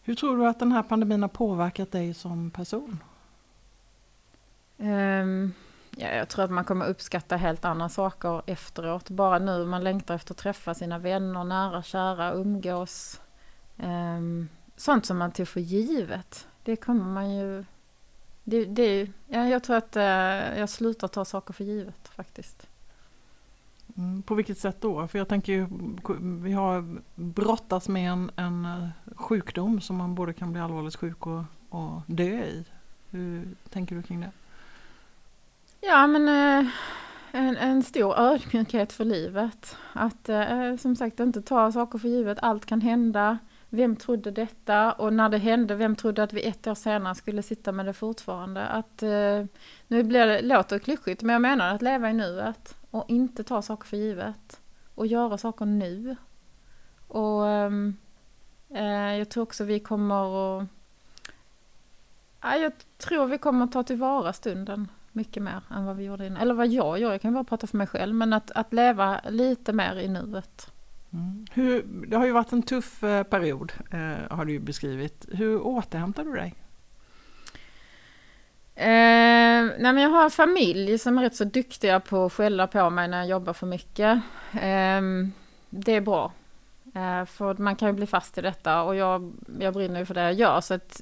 Hur 0.02 0.15
tror 0.15 0.38
du 0.38 0.48
att 0.48 0.60
den 0.60 0.72
här 0.72 0.84
pandemin 0.84 1.22
har 1.22 1.30
påverkat 1.30 1.92
dig 1.92 2.13
som 2.13 2.52
person? 2.52 3.04
Um, 4.78 5.54
ja, 5.98 6.08
jag 6.08 6.30
tror 6.30 6.46
att 6.46 6.52
man 6.52 6.63
kommer 6.63 6.86
uppskatta 6.86 7.36
helt 7.36 7.65
andra 7.65 7.89
saker 7.89 8.42
efteråt. 8.46 9.10
Bara 9.10 9.39
nu, 9.39 9.65
man 9.65 9.84
längtar 9.84 10.15
efter 10.15 10.34
att 10.34 10.38
träffa 10.38 10.74
sina 10.74 11.00
vänner, 11.00 11.44
nära, 11.44 11.84
kära, 11.84 12.34
umgås. 12.34 13.22
Um, 13.78 14.50
sånt 14.76 15.06
som 15.06 15.18
man 15.18 15.32
tog 15.32 15.48
för 15.48 15.60
givet. 15.60 16.48
Det 16.63 16.76
kommer 16.76 17.06
man 17.06 17.36
ju... 17.36 17.65
Det, 18.50 18.66
det, 18.66 19.08
ja, 19.28 19.48
jag 19.48 19.64
tror 19.64 19.76
att 19.76 19.96
uh, 19.96 20.04
jag 20.60 20.70
slutar 20.70 21.08
ta 21.08 21.26
saker 21.26 21.54
för 21.54 21.64
givet 21.64 22.08
faktiskt. 22.08 22.68
Mm, 23.98 24.22
på 24.22 24.36
vilket 24.36 24.58
sätt 24.58 24.78
då? 24.80 25.08
För 25.08 25.18
jag 25.18 25.28
tänker 25.28 25.54
ju, 25.54 25.68
vi 26.20 26.52
har 26.52 26.98
brottats 27.16 27.88
med 27.88 28.12
en, 28.12 28.32
en 28.36 28.66
eh, 28.66 29.16
sjukdom 29.16 29.82
som 29.82 29.96
man 29.96 30.16
både 30.16 30.34
kan 30.34 30.52
bli 30.52 30.62
allvarligt 30.62 30.96
sjuk 30.96 31.28
och, 31.28 31.44
och 31.70 32.02
dö 32.06 32.44
i. 32.44 32.66
Hur 33.10 33.48
tänker 33.70 33.96
du 33.96 34.04
kring 34.04 34.22
det? 34.22 34.32
Ja, 35.82 36.08
men 36.08 36.28
eh, 36.28 36.72
en, 37.32 37.58
en 37.58 37.84
stor 37.84 38.20
ödmjukhet 38.20 38.94
för 38.94 39.06
livet. 39.06 39.78
Att 39.94 40.30
eh, 40.30 40.76
som 40.76 40.96
sagt 40.96 41.20
inte 41.20 41.42
ta 41.42 41.72
saker 41.72 42.00
för 42.00 42.08
givet. 42.08 42.38
Allt 42.42 42.66
kan 42.66 42.82
hända. 42.82 43.38
Vem 43.69 43.95
trodde 43.95 44.32
detta? 44.32 44.91
Och 44.91 45.13
när 45.13 45.29
det 45.29 45.38
hände, 45.38 45.75
vem 45.75 45.95
trodde 45.95 46.23
att 46.23 46.34
vi 46.34 46.47
ett 46.47 46.67
år 46.67 46.75
senare 46.75 47.15
skulle 47.15 47.43
sitta 47.43 47.71
med 47.71 47.86
det 47.86 47.93
fortfarande? 47.93 48.67
Att, 48.67 49.03
eh, 49.03 49.45
nu 49.88 50.03
blir 50.03 50.25
det, 50.25 50.41
låter 50.41 50.79
klyschigt, 50.79 51.21
men 51.21 51.34
jag 51.34 51.41
menar 51.41 51.75
att 51.75 51.82
leva 51.82 52.10
i 52.10 52.13
nuet 52.13 52.77
och 52.91 53.05
inte 53.08 53.43
ta 53.43 53.62
saker 53.62 53.88
för 53.88 53.97
givet. 53.97 54.62
Och 54.95 55.08
göra 55.08 55.38
saker 55.38 55.65
nu. 55.65 56.15
Och 57.08 57.47
eh, 57.47 57.71
eh 58.69 59.17
jag 59.17 59.29
tror 59.29 59.43
också 59.43 59.63
vi 59.63 59.79
kommer 59.79 60.62
att... 60.62 60.67
jag 62.41 62.71
tror 62.97 63.25
vi 63.25 63.38
kommer 63.38 63.65
att 63.65 63.71
ta 63.71 63.84
tillvara 63.84 64.34
stunden 64.34 64.88
mycket 65.12 65.43
mer 65.43 65.62
än 65.69 65.86
vad 65.86 65.95
vi 65.95 66.03
gjorde 66.03 66.27
innan. 66.27 66.41
Eller 66.41 66.53
vad 66.53 66.67
jag 66.67 66.99
gör, 66.99 67.12
jag 67.12 67.21
kan 67.21 67.34
bara 67.34 67.43
prata 67.43 67.67
för 67.67 67.77
mig 67.77 67.88
själv. 67.88 68.15
Men 68.15 68.34
att, 68.34 68.51
att 68.51 68.73
leva 68.73 69.21
lite 69.29 69.73
mer 69.73 69.95
i 69.95 70.08
nuet. 70.08 70.71
Mm. 71.13 71.45
Hur, 71.52 71.84
det 72.08 72.17
har 72.17 72.26
ju 72.26 72.32
varit 72.32 72.52
en 72.52 72.63
tuff 72.63 73.04
eh, 73.04 73.24
period, 73.24 73.74
eh, 73.91 74.36
har 74.38 74.45
du 74.45 74.52
ju 74.52 74.60
beskrivit. 74.60 75.26
Hur 75.32 75.62
återhämtar 75.62 76.24
du 76.24 76.34
dig? 76.34 76.56
Eh, 78.76 79.65
nej 79.80 79.93
men 79.93 79.98
jag 79.98 80.10
har 80.10 80.24
en 80.24 80.32
familj 80.32 80.98
som 80.98 81.17
är 81.17 81.22
rätt 81.22 81.36
så 81.36 81.43
duktiga 81.43 82.00
på 82.00 82.26
att 82.26 82.34
skälla 82.34 82.67
på 82.67 82.89
mig 82.89 83.08
när 83.08 83.17
jag 83.17 83.28
jobbar 83.28 83.54
för 83.54 83.67
mycket. 83.67 84.22
Eh, 84.54 85.02
det 85.69 85.95
är 85.95 86.02
bra. 86.02 86.34
Eh, 86.95 87.26
för 87.26 87.62
man 87.62 87.76
kan 87.76 87.88
ju 87.88 87.93
bli 87.93 88.08
fast 88.08 88.38
i 88.38 88.41
detta 88.41 88.84
och 88.84 88.95
jag, 88.95 89.34
jag 89.60 89.74
brinner 89.74 90.00
ju 90.00 90.06
för 90.06 90.13
det 90.13 90.22
jag 90.22 90.34
gör. 90.34 90.62
Så 90.62 90.74
att 90.74 91.02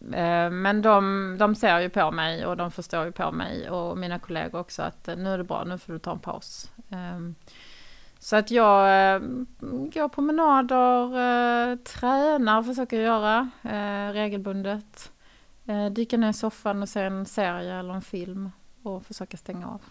Eh, 0.00 0.50
men 0.50 0.82
de, 0.82 1.36
de 1.38 1.54
ser 1.54 1.78
ju 1.78 1.88
på 1.88 2.10
mig 2.10 2.46
och 2.46 2.56
de 2.56 2.70
förstår 2.70 3.04
ju 3.04 3.12
på 3.12 3.32
mig 3.32 3.70
och 3.70 3.98
mina 3.98 4.18
kollegor 4.18 4.60
också 4.60 4.82
att 4.82 5.06
nu 5.06 5.28
är 5.28 5.38
det 5.38 5.44
bra, 5.44 5.64
nu 5.64 5.78
får 5.78 5.92
du 5.92 5.98
ta 5.98 6.12
en 6.12 6.18
paus. 6.18 6.70
Ehm, 6.90 7.34
så 8.26 8.36
att 8.36 8.50
jag 8.50 9.14
eh, 9.14 9.20
går 9.94 10.08
promenader, 10.08 11.76
tränar, 11.76 12.62
försöker 12.62 13.00
göra 13.00 13.50
regelbundet. 14.12 15.12
Dyka 15.92 16.16
ner 16.16 16.30
i 16.30 16.32
soffan 16.32 16.82
och 16.82 16.88
se 16.88 17.00
en 17.00 17.26
serie 17.26 17.78
eller 17.78 17.94
en 17.94 18.02
film 18.02 18.50
och 18.82 19.06
försöka 19.06 19.36
stänga 19.36 19.68
av. 19.68 19.82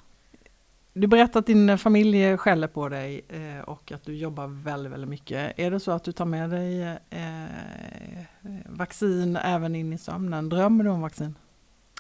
Du 0.93 1.07
berättade 1.07 1.39
att 1.39 1.45
din 1.45 1.77
familj 1.77 2.37
skäller 2.37 2.67
på 2.67 2.89
dig 2.89 3.25
eh, 3.29 3.63
och 3.69 3.91
att 3.91 4.03
du 4.03 4.15
jobbar 4.15 4.47
väldigt, 4.47 4.91
väldigt 4.91 5.09
mycket. 5.09 5.59
Är 5.59 5.71
det 5.71 5.79
så 5.79 5.91
att 5.91 6.03
du 6.03 6.11
tar 6.11 6.25
med 6.25 6.49
dig 6.49 6.81
eh, 7.09 8.25
vaccin 8.65 9.35
även 9.35 9.75
in 9.75 9.93
i 9.93 9.97
sömnen? 9.97 10.49
Drömmer 10.49 10.83
du 10.83 10.89
om 10.89 11.01
vaccin? 11.01 11.35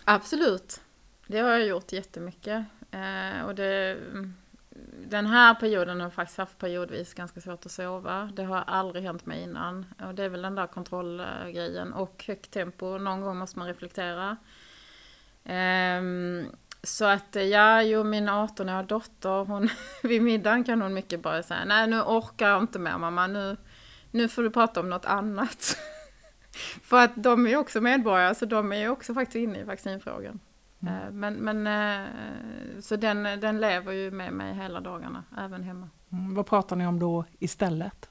Absolut. 0.03 0.81
Det 1.27 1.39
har 1.39 1.49
jag 1.49 1.67
gjort 1.67 1.91
jättemycket. 1.91 2.65
Eh, 2.91 3.45
och 3.45 3.55
det, 3.55 3.97
den 5.07 5.25
här 5.25 5.53
perioden 5.53 5.99
har 5.99 6.05
jag 6.05 6.13
faktiskt 6.13 6.37
haft 6.37 6.57
periodvis 6.57 7.13
ganska 7.13 7.41
svårt 7.41 7.65
att 7.65 7.71
sova. 7.71 8.29
Det 8.33 8.43
har 8.43 8.63
aldrig 8.67 9.03
hänt 9.03 9.25
mig 9.25 9.43
innan. 9.43 9.85
Och 10.07 10.15
det 10.15 10.23
är 10.23 10.29
väl 10.29 10.41
den 10.41 10.55
där 10.55 10.67
kontrollgrejen 10.67 11.93
och 11.93 12.23
högt 12.27 12.51
tempo. 12.51 12.97
Någon 12.97 13.21
gång 13.21 13.37
måste 13.37 13.59
man 13.59 13.67
reflektera. 13.67 14.37
Um, 15.43 16.51
så 16.83 17.05
att 17.05 17.35
ja, 17.35 17.81
jo 17.81 18.03
min 18.03 18.29
18-åriga 18.29 18.83
dotter, 18.83 19.45
hon, 19.45 19.69
vid 20.03 20.21
middagen 20.21 20.63
kan 20.63 20.81
hon 20.81 20.93
mycket 20.93 21.19
bara 21.21 21.43
säga, 21.43 21.65
nej 21.65 21.87
nu 21.87 22.01
orkar 22.01 22.49
jag 22.49 22.61
inte 22.61 22.79
mer 22.79 22.97
mamma, 22.97 23.27
nu, 23.27 23.57
nu 24.11 24.27
får 24.29 24.43
du 24.43 24.49
prata 24.49 24.79
om 24.79 24.89
något 24.89 25.05
annat. 25.05 25.77
För 26.83 27.03
att 27.03 27.11
de 27.15 27.45
är 27.45 27.49
ju 27.49 27.57
också 27.57 27.81
medborgare, 27.81 28.35
så 28.35 28.45
de 28.45 28.71
är 28.71 28.77
ju 28.77 28.89
också 28.89 29.13
faktiskt 29.13 29.35
inne 29.35 29.59
i 29.59 29.63
vaccinfrågan. 29.63 30.39
Mm. 30.87 31.03
Eh, 31.03 31.11
men, 31.11 31.33
men 31.33 31.67
eh, 31.67 32.09
så 32.81 32.95
den, 32.95 33.23
den 33.23 33.61
lever 33.61 33.91
ju 33.91 34.11
med 34.11 34.33
mig 34.33 34.53
hela 34.53 34.79
dagarna, 34.79 35.23
även 35.37 35.63
hemma. 35.63 35.89
Mm, 36.11 36.35
vad 36.35 36.45
pratar 36.45 36.75
ni 36.75 36.87
om 36.87 36.99
då 36.99 37.25
istället? 37.39 38.09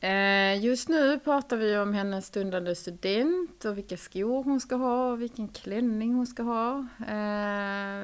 Eh, 0.00 0.64
just 0.64 0.88
nu 0.88 1.18
pratar 1.18 1.56
vi 1.56 1.78
om 1.78 1.94
hennes 1.94 2.26
stundande 2.26 2.74
student 2.74 3.64
och 3.64 3.78
vilka 3.78 3.96
skor 3.96 4.44
hon 4.44 4.60
ska 4.60 4.76
ha 4.76 5.12
och 5.12 5.22
vilken 5.22 5.48
klänning 5.48 6.14
hon 6.14 6.26
ska 6.26 6.42
ha. 6.42 6.86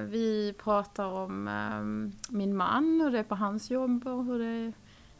Vi 0.04 0.54
pratar 0.62 1.06
om 1.06 2.12
min 2.28 2.56
man 2.56 3.00
och 3.04 3.12
det 3.12 3.18
är 3.18 3.22
på 3.22 3.34
hans 3.34 3.70
jobb 3.70 4.06
och 4.06 4.24
hur 4.24 4.38
det 4.38 4.44
är 4.44 4.72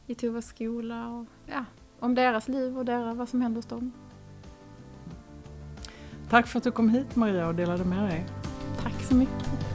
i 0.06 0.14
Tovas 0.14 0.46
skola 0.46 1.08
och 1.08 1.26
ja, 1.46 1.64
om 1.98 2.14
deras 2.14 2.48
liv 2.48 2.78
och 2.78 2.84
deras, 2.84 3.16
vad 3.16 3.28
som 3.28 3.40
händer 3.40 3.58
hos 3.58 3.66
dem. 3.66 3.92
Tack 6.32 6.46
för 6.46 6.58
att 6.58 6.64
du 6.64 6.70
kom 6.70 6.88
hit 6.88 7.16
Maria 7.16 7.48
och 7.48 7.54
delade 7.54 7.84
med 7.84 8.08
dig. 8.08 8.24
Tack 8.82 9.02
så 9.02 9.14
mycket. 9.14 9.71